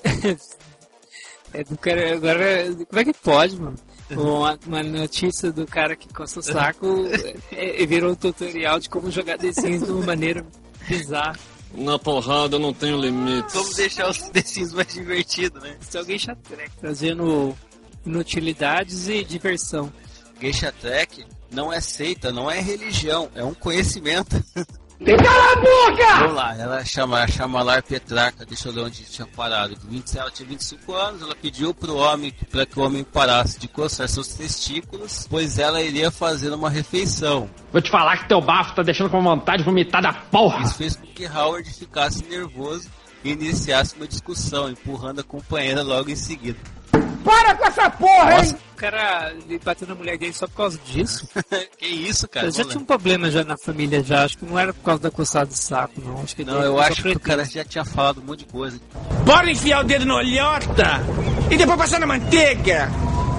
é 1.54 1.64
do 1.64 1.78
cara, 1.78 2.14
agora, 2.14 2.76
como 2.88 3.00
é 3.00 3.06
que 3.06 3.14
pode, 3.14 3.60
mano? 3.60 3.76
Uma, 4.12 4.60
uma 4.68 4.84
notícia 4.84 5.54
do 5.54 5.66
cara 5.66 5.96
que 5.96 6.14
coça 6.14 6.42
o 6.42 6.44
saco 6.44 7.08
é, 7.50 7.82
é, 7.82 7.86
virou 7.86 8.12
um 8.12 8.16
tutorial 8.16 8.78
de 8.78 8.90
como 8.90 9.10
jogar 9.10 9.38
The 9.38 9.54
Sims 9.54 9.86
de 9.86 9.92
uma 9.92 10.06
maneira 10.06 10.46
bizarra. 10.86 11.40
Na 11.74 11.98
porrada 11.98 12.60
não 12.60 12.74
tenho 12.74 13.00
limites. 13.00 13.54
Vamos 13.54 13.76
deixar 13.76 14.10
os 14.10 14.18
Sims 14.46 14.74
mais 14.74 14.94
divertido, 14.94 15.60
né? 15.60 15.78
Isso 15.80 15.98
é 15.98 16.02
o 16.02 16.06
Geisha 16.06 16.36
Trek, 16.36 16.72
trazendo 16.80 17.56
inutilidades 18.06 19.08
e 19.08 19.24
diversão. 19.24 19.92
Geisha 20.40 20.72
Trek 20.72 21.26
não 21.52 21.72
é 21.72 21.80
seita, 21.80 22.32
não 22.32 22.50
é 22.50 22.60
religião, 22.60 23.30
é 23.36 23.44
um 23.44 23.54
conhecimento. 23.54 24.44
Cala 25.04 25.52
a 25.52 25.56
boca! 25.56 26.20
Vamos 26.20 26.36
lá, 26.36 26.56
ela 26.60 26.86
chama, 26.86 27.28
chama 27.28 27.64
Lar 27.64 27.82
Petraca, 27.82 28.46
deixa 28.46 28.70
eu 28.70 28.86
onde 28.86 29.04
tinha 29.04 29.26
parado. 29.26 29.76
20, 29.84 30.16
ela 30.16 30.30
tinha 30.30 30.48
25 30.48 30.94
anos, 30.94 31.22
ela 31.24 31.36
pediu 31.36 31.74
pro 31.74 31.96
homem 31.96 32.32
para 32.52 32.68
que 32.68 32.80
o 32.80 32.84
homem 32.84 33.04
parasse 33.04 33.60
de 33.60 33.68
coçar 33.68 34.08
seus 34.08 34.28
testículos, 34.28 35.26
pois 35.28 35.58
ela 35.58 35.82
iria 35.82 36.12
fazer 36.12 36.54
uma 36.54 36.70
refeição. 36.70 37.50
Vou 37.72 37.82
te 37.82 37.90
falar 37.90 38.18
que 38.18 38.28
teu 38.28 38.40
bafo 38.40 38.76
tá 38.76 38.84
deixando 38.84 39.10
com 39.10 39.24
vontade 39.24 39.60
de 39.60 39.64
vomitar 39.64 40.04
da 40.04 40.14
porra! 40.14 40.64
Isso 40.66 40.76
fez 40.76 40.96
com 40.96 41.08
que 41.08 41.26
Howard 41.26 41.68
ficasse 41.74 42.24
nervoso 42.26 42.88
e 43.24 43.32
iniciasse 43.32 43.96
uma 43.96 44.08
discussão, 44.08 44.70
empurrando 44.70 45.22
a 45.22 45.24
companheira 45.24 45.82
logo 45.82 46.12
em 46.12 46.16
seguida. 46.16 46.60
Para 47.32 47.56
com 47.56 47.66
essa 47.66 47.90
porra, 47.90 48.32
Nossa. 48.32 48.46
hein? 48.54 48.58
O 48.74 48.76
cara 48.82 49.34
bateu 49.64 49.88
na 49.88 49.94
mulher 49.96 50.18
dele 50.18 50.34
só 50.34 50.48
por 50.48 50.56
causa 50.58 50.80
disso. 50.86 51.28
que 51.78 51.86
isso, 51.86 52.28
cara? 52.28 52.48
Eu 52.48 52.52
já 52.52 52.66
tinha 52.66 52.80
um 52.80 52.86
problema 52.86 53.30
já 53.30 53.44
na 53.44 53.56
família, 53.58 54.04
já. 54.04 54.24
Acho 54.26 54.38
que 54.40 54.46
não 54.46 54.58
era 54.58 54.74
por 54.74 54.84
causa 54.84 55.04
da 55.04 55.12
coçada 55.12 55.46
de 55.46 55.58
saco, 55.58 56.02
não. 56.04 56.22
Acho 56.22 56.36
que 56.36 56.44
não, 56.44 56.62
eu 56.62 56.80
acho 56.80 57.02
que 57.04 57.10
o 57.10 57.20
cara 57.20 57.46
já 57.46 57.64
tinha 57.64 57.86
falado 57.86 58.20
um 58.22 58.26
monte 58.26 58.40
de 58.40 58.46
coisa. 58.46 58.80
Bora 59.24 59.50
enfiar 59.52 59.82
o 59.82 59.84
dedo 59.84 60.06
no 60.06 60.16
olhota! 60.16 61.00
E 61.50 61.58
depois 61.58 61.78
passar 61.78 62.00
na 62.00 62.08
manteiga! 62.08 62.90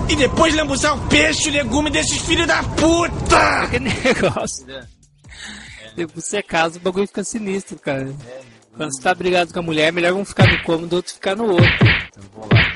E 0.08 0.16
depois 0.16 0.54
lambuzar 0.54 0.96
o 0.96 1.08
peixe 1.08 1.48
e 1.48 1.50
o 1.50 1.54
legume 1.54 1.90
desses 1.90 2.18
filhos 2.22 2.46
da 2.46 2.62
puta! 2.62 3.66
Que 3.70 3.78
negócio. 3.80 4.70
É. 4.70 4.74
É. 4.78 5.90
Depois 5.96 6.24
você 6.24 6.36
é 6.38 6.42
casa, 6.42 6.78
o 6.78 6.80
bagulho 6.80 7.06
fica 7.06 7.24
sinistro, 7.24 7.78
cara. 7.78 8.14
É, 8.28 8.40
Quando 8.76 8.94
você 8.94 9.02
tá 9.02 9.14
brigado 9.14 9.52
com 9.52 9.58
a 9.58 9.62
mulher, 9.62 9.88
é 9.88 9.92
melhor 9.92 10.12
um 10.14 10.24
ficar 10.24 10.46
no 10.46 10.62
cômodo, 10.62 10.96
outro 10.96 11.12
ficar 11.14 11.34
no 11.36 11.50
outro. 11.50 11.66
Então 11.66 12.22
vamos 12.34 12.48
lá. 12.50 12.71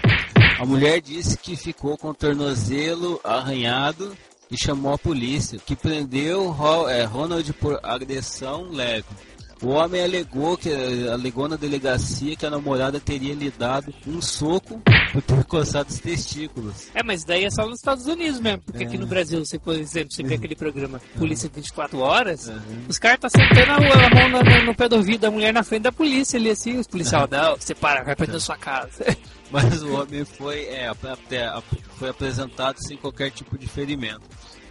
A 0.59 0.65
mulher 0.65 1.03
disse 1.03 1.37
que 1.37 1.55
ficou 1.55 1.99
com 1.99 2.09
o 2.09 2.15
tornozelo 2.15 3.21
arranhado 3.23 4.17
e 4.51 4.57
chamou 4.57 4.95
a 4.95 4.99
polícia, 4.99 5.59
que 5.59 5.77
prendeu 5.77 6.55
é, 6.89 7.05
Ronald 7.05 7.53
por 7.55 7.79
agressão 7.83 8.71
leve. 8.71 9.05
O 9.63 9.69
homem 9.69 10.03
alegou 10.03 10.57
que 10.57 10.71
alegou 11.09 11.49
na 11.49 11.57
delegacia 11.57 12.37
que 12.37 12.45
a 12.45 12.51
namorada 12.51 13.01
teria 13.01 13.35
lhe 13.35 13.51
dado 13.51 13.93
um 14.07 14.21
soco 14.21 14.83
por 15.13 15.23
ter 15.23 15.45
coçado 15.45 15.89
os 15.89 15.99
testículos. 15.99 16.89
É, 16.95 17.03
mas 17.03 17.25
daí 17.25 17.45
é 17.45 17.51
só 17.51 17.67
nos 17.67 17.79
Estados 17.79 18.07
Unidos 18.07 18.39
mesmo, 18.39 18.61
porque 18.63 18.85
é. 18.85 18.87
aqui 18.87 18.99
no 18.99 19.07
Brasil, 19.07 19.43
você, 19.43 19.59
por 19.59 19.75
exemplo, 19.75 20.13
você 20.13 20.23
vê 20.23 20.35
aquele 20.37 20.55
programa 20.55 21.01
Polícia 21.17 21.51
24 21.53 21.99
Horas, 21.99 22.49
uhum. 22.49 22.85
os 22.89 22.99
caras 22.99 23.21
tá 23.21 23.29
sentando 23.31 23.73
a, 23.73 23.81
mão 24.15 24.29
no, 24.29 24.43
no, 24.43 24.67
no, 24.67 24.75
pé 24.75 24.89
do 24.89 24.97
ouvido 24.97 25.23
da 25.23 25.31
mulher 25.31 25.55
na 25.55 25.63
frente 25.63 25.83
da 25.83 25.93
polícia 25.93 26.39
ali 26.39 26.51
assim, 26.51 26.79
os 26.79 26.87
policiais, 26.87 27.29
não, 27.31 27.57
você 27.57 27.75
para, 27.75 28.03
vai 28.03 28.15
pra 28.15 28.27
dentro 28.27 28.35
da 28.35 28.41
sua 28.41 28.59
casa. 28.59 29.05
Mas 29.51 29.83
o 29.83 29.95
homem 29.95 30.25
foi, 30.25 30.65
é, 30.65 30.91
foi 31.97 32.09
apresentado 32.09 32.77
sem 32.81 32.97
qualquer 32.97 33.31
tipo 33.31 33.57
de 33.57 33.67
ferimento. 33.69 34.23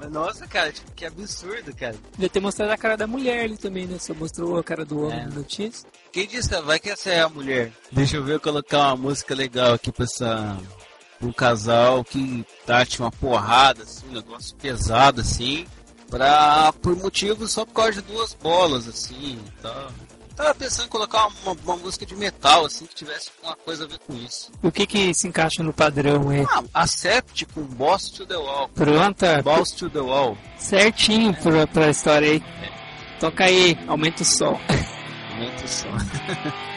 Nossa, 0.09 0.47
cara, 0.47 0.71
tipo, 0.71 0.91
que 0.91 1.05
absurdo, 1.05 1.75
cara. 1.75 1.95
Devia 2.13 2.29
ter 2.29 2.39
mostrado 2.39 2.71
a 2.71 2.77
cara 2.77 2.95
da 2.95 3.07
mulher 3.07 3.45
ali 3.45 3.57
também, 3.57 3.85
né? 3.85 3.97
Só 3.99 4.13
mostrou 4.13 4.57
a 4.57 4.63
cara 4.63 4.85
do 4.85 5.05
homem 5.05 5.19
é. 5.19 5.25
no 5.25 5.35
notícia. 5.35 5.87
Quem 6.11 6.27
disse? 6.27 6.59
Vai 6.61 6.79
que 6.79 6.89
essa 6.89 7.09
é 7.09 7.21
a 7.21 7.29
mulher. 7.29 7.71
Deixa 7.91 8.17
eu 8.17 8.23
ver 8.23 8.35
eu 8.35 8.39
colocar 8.39 8.87
uma 8.87 8.97
música 8.97 9.33
legal 9.33 9.73
aqui 9.73 9.91
pra 9.91 10.05
essa. 10.05 10.57
Um 11.21 11.31
casal 11.31 12.03
que 12.03 12.45
tá 12.65 12.85
uma 12.99 13.09
porrada, 13.09 13.83
assim, 13.83 14.05
um 14.09 14.13
negócio 14.13 14.55
pesado 14.57 15.21
assim. 15.21 15.65
Pra, 16.09 16.71
por 16.73 16.95
motivos 16.95 17.51
só 17.51 17.65
por 17.65 17.73
causa 17.73 17.93
de 17.93 18.01
duas 18.01 18.33
bolas, 18.33 18.87
assim, 18.87 19.39
tá. 19.61 19.89
Tava 20.35 20.53
pensando 20.53 20.87
em 20.87 20.89
colocar 20.89 21.27
uma, 21.27 21.53
uma, 21.63 21.77
música 21.77 22.05
de 22.05 22.15
metal, 22.15 22.65
assim, 22.65 22.85
que 22.85 22.93
tivesse 22.93 23.31
uma 23.41 23.55
coisa 23.55 23.85
a 23.85 23.87
ver 23.87 23.99
com 23.99 24.13
isso. 24.13 24.51
O 24.61 24.71
que 24.71 24.85
que 24.85 25.13
se 25.13 25.27
encaixa 25.27 25.63
no 25.63 25.71
padrão 25.71 26.29
aí? 26.29 26.45
Ah, 26.49 26.63
Acept 26.73 27.45
com 27.47 27.61
Boss 27.61 28.09
to 28.09 28.25
the 28.25 28.35
Wall. 28.35 28.67
Pronta. 28.69 29.41
Boss 29.41 29.71
to 29.71 29.89
the 29.89 29.99
Wall. 29.99 30.37
Certinho 30.57 31.33
pra, 31.35 31.65
pra 31.65 31.89
história 31.89 32.29
aí. 32.31 32.43
É. 32.61 33.19
Toca 33.19 33.45
aí, 33.45 33.77
aumenta 33.87 34.23
o 34.23 34.25
som. 34.25 34.59
Aumenta 35.31 35.63
o 35.63 35.67
som. 35.67 35.87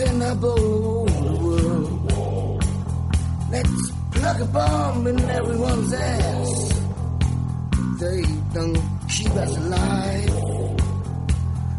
unsustainable 0.00 1.06
world. 1.42 2.64
Let's 3.50 3.90
plug 4.12 4.40
a 4.40 4.44
bomb 4.46 5.06
in 5.06 5.20
everyone's 5.20 5.92
ass. 5.92 6.72
They 7.98 8.22
don't 8.54 8.80
keep 9.08 9.30
us 9.30 9.56
alive. 9.56 10.30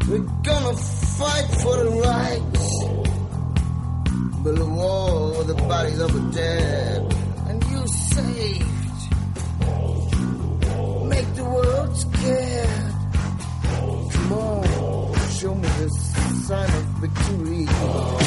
We're 0.10 0.28
gonna 0.44 0.76
fight 0.76 1.48
for 1.62 1.76
the 1.84 1.90
rights. 2.10 2.66
Build 4.44 4.60
a 4.60 4.66
wall 4.66 5.38
with 5.38 5.48
the 5.48 5.56
bodies 5.56 6.00
of 6.00 6.14
the 6.14 6.32
dead. 6.32 7.14
And 7.48 7.64
you 7.72 7.88
saved. 7.88 8.66
Make 11.08 11.36
the 11.36 11.44
world 11.46 11.98
scared. 11.98 12.94
Come 14.12 14.34
on, 14.34 15.30
show 15.30 15.56
me 15.56 15.68
the 15.80 15.90
sign 16.48 16.70
of 16.70 16.89
victory. 17.00 18.19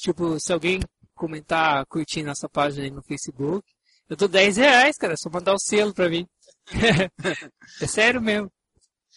Tipo, 0.00 0.38
se 0.38 0.52
alguém 0.52 0.80
comentar, 1.14 1.86
curtir 1.86 2.22
nossa 2.22 2.48
página 2.48 2.84
aí 2.84 2.90
no 2.90 3.02
Facebook, 3.02 3.66
eu 4.08 4.16
dou 4.16 4.28
10 4.28 4.56
reais, 4.58 4.96
cara, 4.96 5.14
é 5.14 5.16
só 5.16 5.30
mandar 5.30 5.54
o 5.54 5.58
selo 5.58 5.94
pra 5.94 6.08
mim. 6.08 6.26
é 7.80 7.86
sério 7.86 8.20
mesmo. 8.20 8.50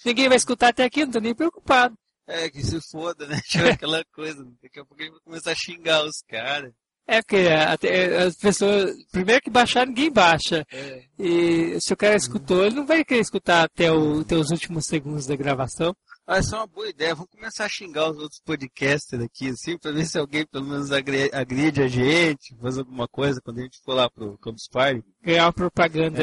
Ninguém 0.05 0.27
vai 0.27 0.37
escutar 0.37 0.69
até 0.69 0.85
aqui, 0.85 1.05
não 1.05 1.11
tô 1.11 1.19
nem 1.19 1.35
preocupado. 1.35 1.95
É, 2.27 2.49
que 2.49 2.61
se 2.61 2.79
foda, 2.91 3.25
né? 3.25 3.39
Tipo 3.47 3.65
aquela 3.65 4.03
coisa. 4.13 4.45
Daqui 4.61 4.79
a 4.79 4.85
pouco 4.85 5.01
a 5.01 5.05
gente 5.05 5.13
vai 5.13 5.21
começar 5.23 5.51
a 5.51 5.55
xingar 5.55 6.05
os 6.05 6.21
caras. 6.27 6.73
É, 7.09 7.21
porque 7.21 7.47
as 7.47 8.35
pessoas, 8.35 8.93
primeiro 9.11 9.41
que 9.41 9.49
baixar, 9.49 9.87
ninguém 9.87 10.11
baixa. 10.11 10.65
É. 10.69 11.05
E 11.17 11.79
se 11.79 11.93
o 11.93 11.97
cara 11.97 12.17
escutou, 12.17 12.65
ele 12.65 12.75
não 12.75 12.85
vai 12.85 13.05
querer 13.05 13.21
escutar 13.21 13.63
até, 13.63 13.89
o, 13.89 14.19
até 14.19 14.35
os 14.35 14.51
últimos 14.51 14.85
segundos 14.85 15.25
da 15.25 15.35
gravação. 15.37 15.95
Ah, 16.29 16.39
essa 16.39 16.57
é 16.57 16.59
uma 16.59 16.67
boa 16.67 16.89
ideia. 16.89 17.15
Vamos 17.15 17.31
começar 17.31 17.63
a 17.63 17.69
xingar 17.69 18.11
os 18.11 18.17
outros 18.17 18.41
podcasters 18.41 19.23
aqui, 19.23 19.47
assim, 19.47 19.77
pra 19.77 19.93
ver 19.93 20.05
se 20.05 20.19
alguém 20.19 20.45
pelo 20.45 20.65
menos 20.65 20.91
agride 20.91 21.81
a 21.81 21.87
gente, 21.87 22.53
faz 22.57 22.77
alguma 22.77 23.07
coisa 23.07 23.39
quando 23.39 23.59
a 23.59 23.61
gente 23.61 23.79
for 23.79 23.93
lá 23.93 24.09
pro 24.09 24.37
Campus 24.39 24.67
Party. 24.67 25.01
Ganhar 25.21 25.45
uma 25.45 25.53
propaganda 25.53 26.21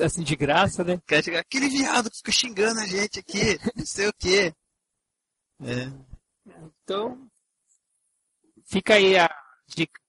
assim 0.00 0.22
de 0.22 0.36
graça, 0.36 0.84
né? 0.84 1.02
Quer 1.08 1.24
chegar, 1.24 1.40
aquele 1.40 1.68
viado 1.68 2.08
que 2.08 2.18
fica 2.18 2.30
xingando 2.30 2.78
a 2.78 2.86
gente 2.86 3.18
aqui, 3.18 3.58
não 3.74 3.84
sei 3.84 4.06
o 4.06 4.12
quê. 4.16 4.54
É. 5.60 5.90
Então, 6.84 7.28
fica 8.66 8.94
aí 8.94 9.18
a 9.18 9.28
dica. 9.66 10.00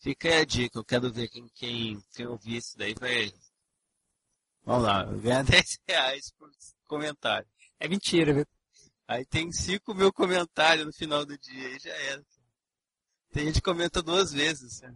Fica 0.00 0.28
aí 0.30 0.40
a 0.40 0.44
dica, 0.44 0.80
eu 0.80 0.84
quero 0.84 1.12
ver 1.12 1.28
quem, 1.28 1.48
quem, 1.54 2.02
quem 2.12 2.26
ouvir 2.26 2.56
isso 2.56 2.76
daí 2.76 2.94
vai. 2.98 3.32
Vamos 4.64 4.82
lá, 4.82 5.04
ganhar 5.04 5.44
10 5.46 5.78
reais 5.88 6.32
por 6.36 6.50
comentário. 6.88 7.46
É 7.80 7.88
mentira, 7.88 8.32
viu? 8.32 8.46
Aí 9.06 9.24
tem 9.24 9.50
5 9.50 9.94
mil 9.94 10.12
comentários 10.12 10.86
no 10.86 10.92
final 10.92 11.24
do 11.24 11.36
dia, 11.38 11.68
aí 11.68 11.78
já 11.78 11.94
era. 11.94 12.24
Tem 13.32 13.46
gente 13.46 13.56
que 13.56 13.62
comenta 13.62 14.02
duas 14.02 14.32
vezes. 14.32 14.80
né? 14.82 14.94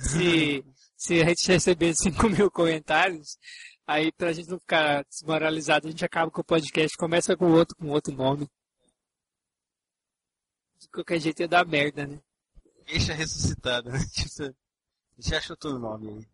Se, 0.00 0.64
se 0.96 1.20
a 1.20 1.26
gente 1.26 1.46
receber 1.46 1.94
5 1.94 2.28
mil 2.30 2.50
comentários, 2.50 3.38
aí 3.86 4.10
pra 4.12 4.32
gente 4.32 4.48
não 4.48 4.58
ficar 4.58 5.04
desmoralizado, 5.04 5.86
a 5.86 5.90
gente 5.90 6.04
acaba 6.04 6.30
com 6.30 6.40
o 6.40 6.44
podcast, 6.44 6.96
começa 6.96 7.36
com 7.36 7.52
outro, 7.52 7.76
com 7.76 7.88
outro 7.90 8.14
nome. 8.14 8.48
De 10.80 10.88
qualquer 10.88 11.20
jeito 11.20 11.40
ia 11.40 11.48
dar 11.48 11.66
merda, 11.66 12.06
né? 12.06 12.20
Deixa 12.86 13.14
ressuscitado, 13.14 13.90
né? 13.90 13.98
Tipo, 14.12 14.54
Já 15.18 15.38
achou 15.38 15.56
todo 15.56 15.76
o 15.76 15.78
nome 15.78 16.08
aí. 16.10 16.33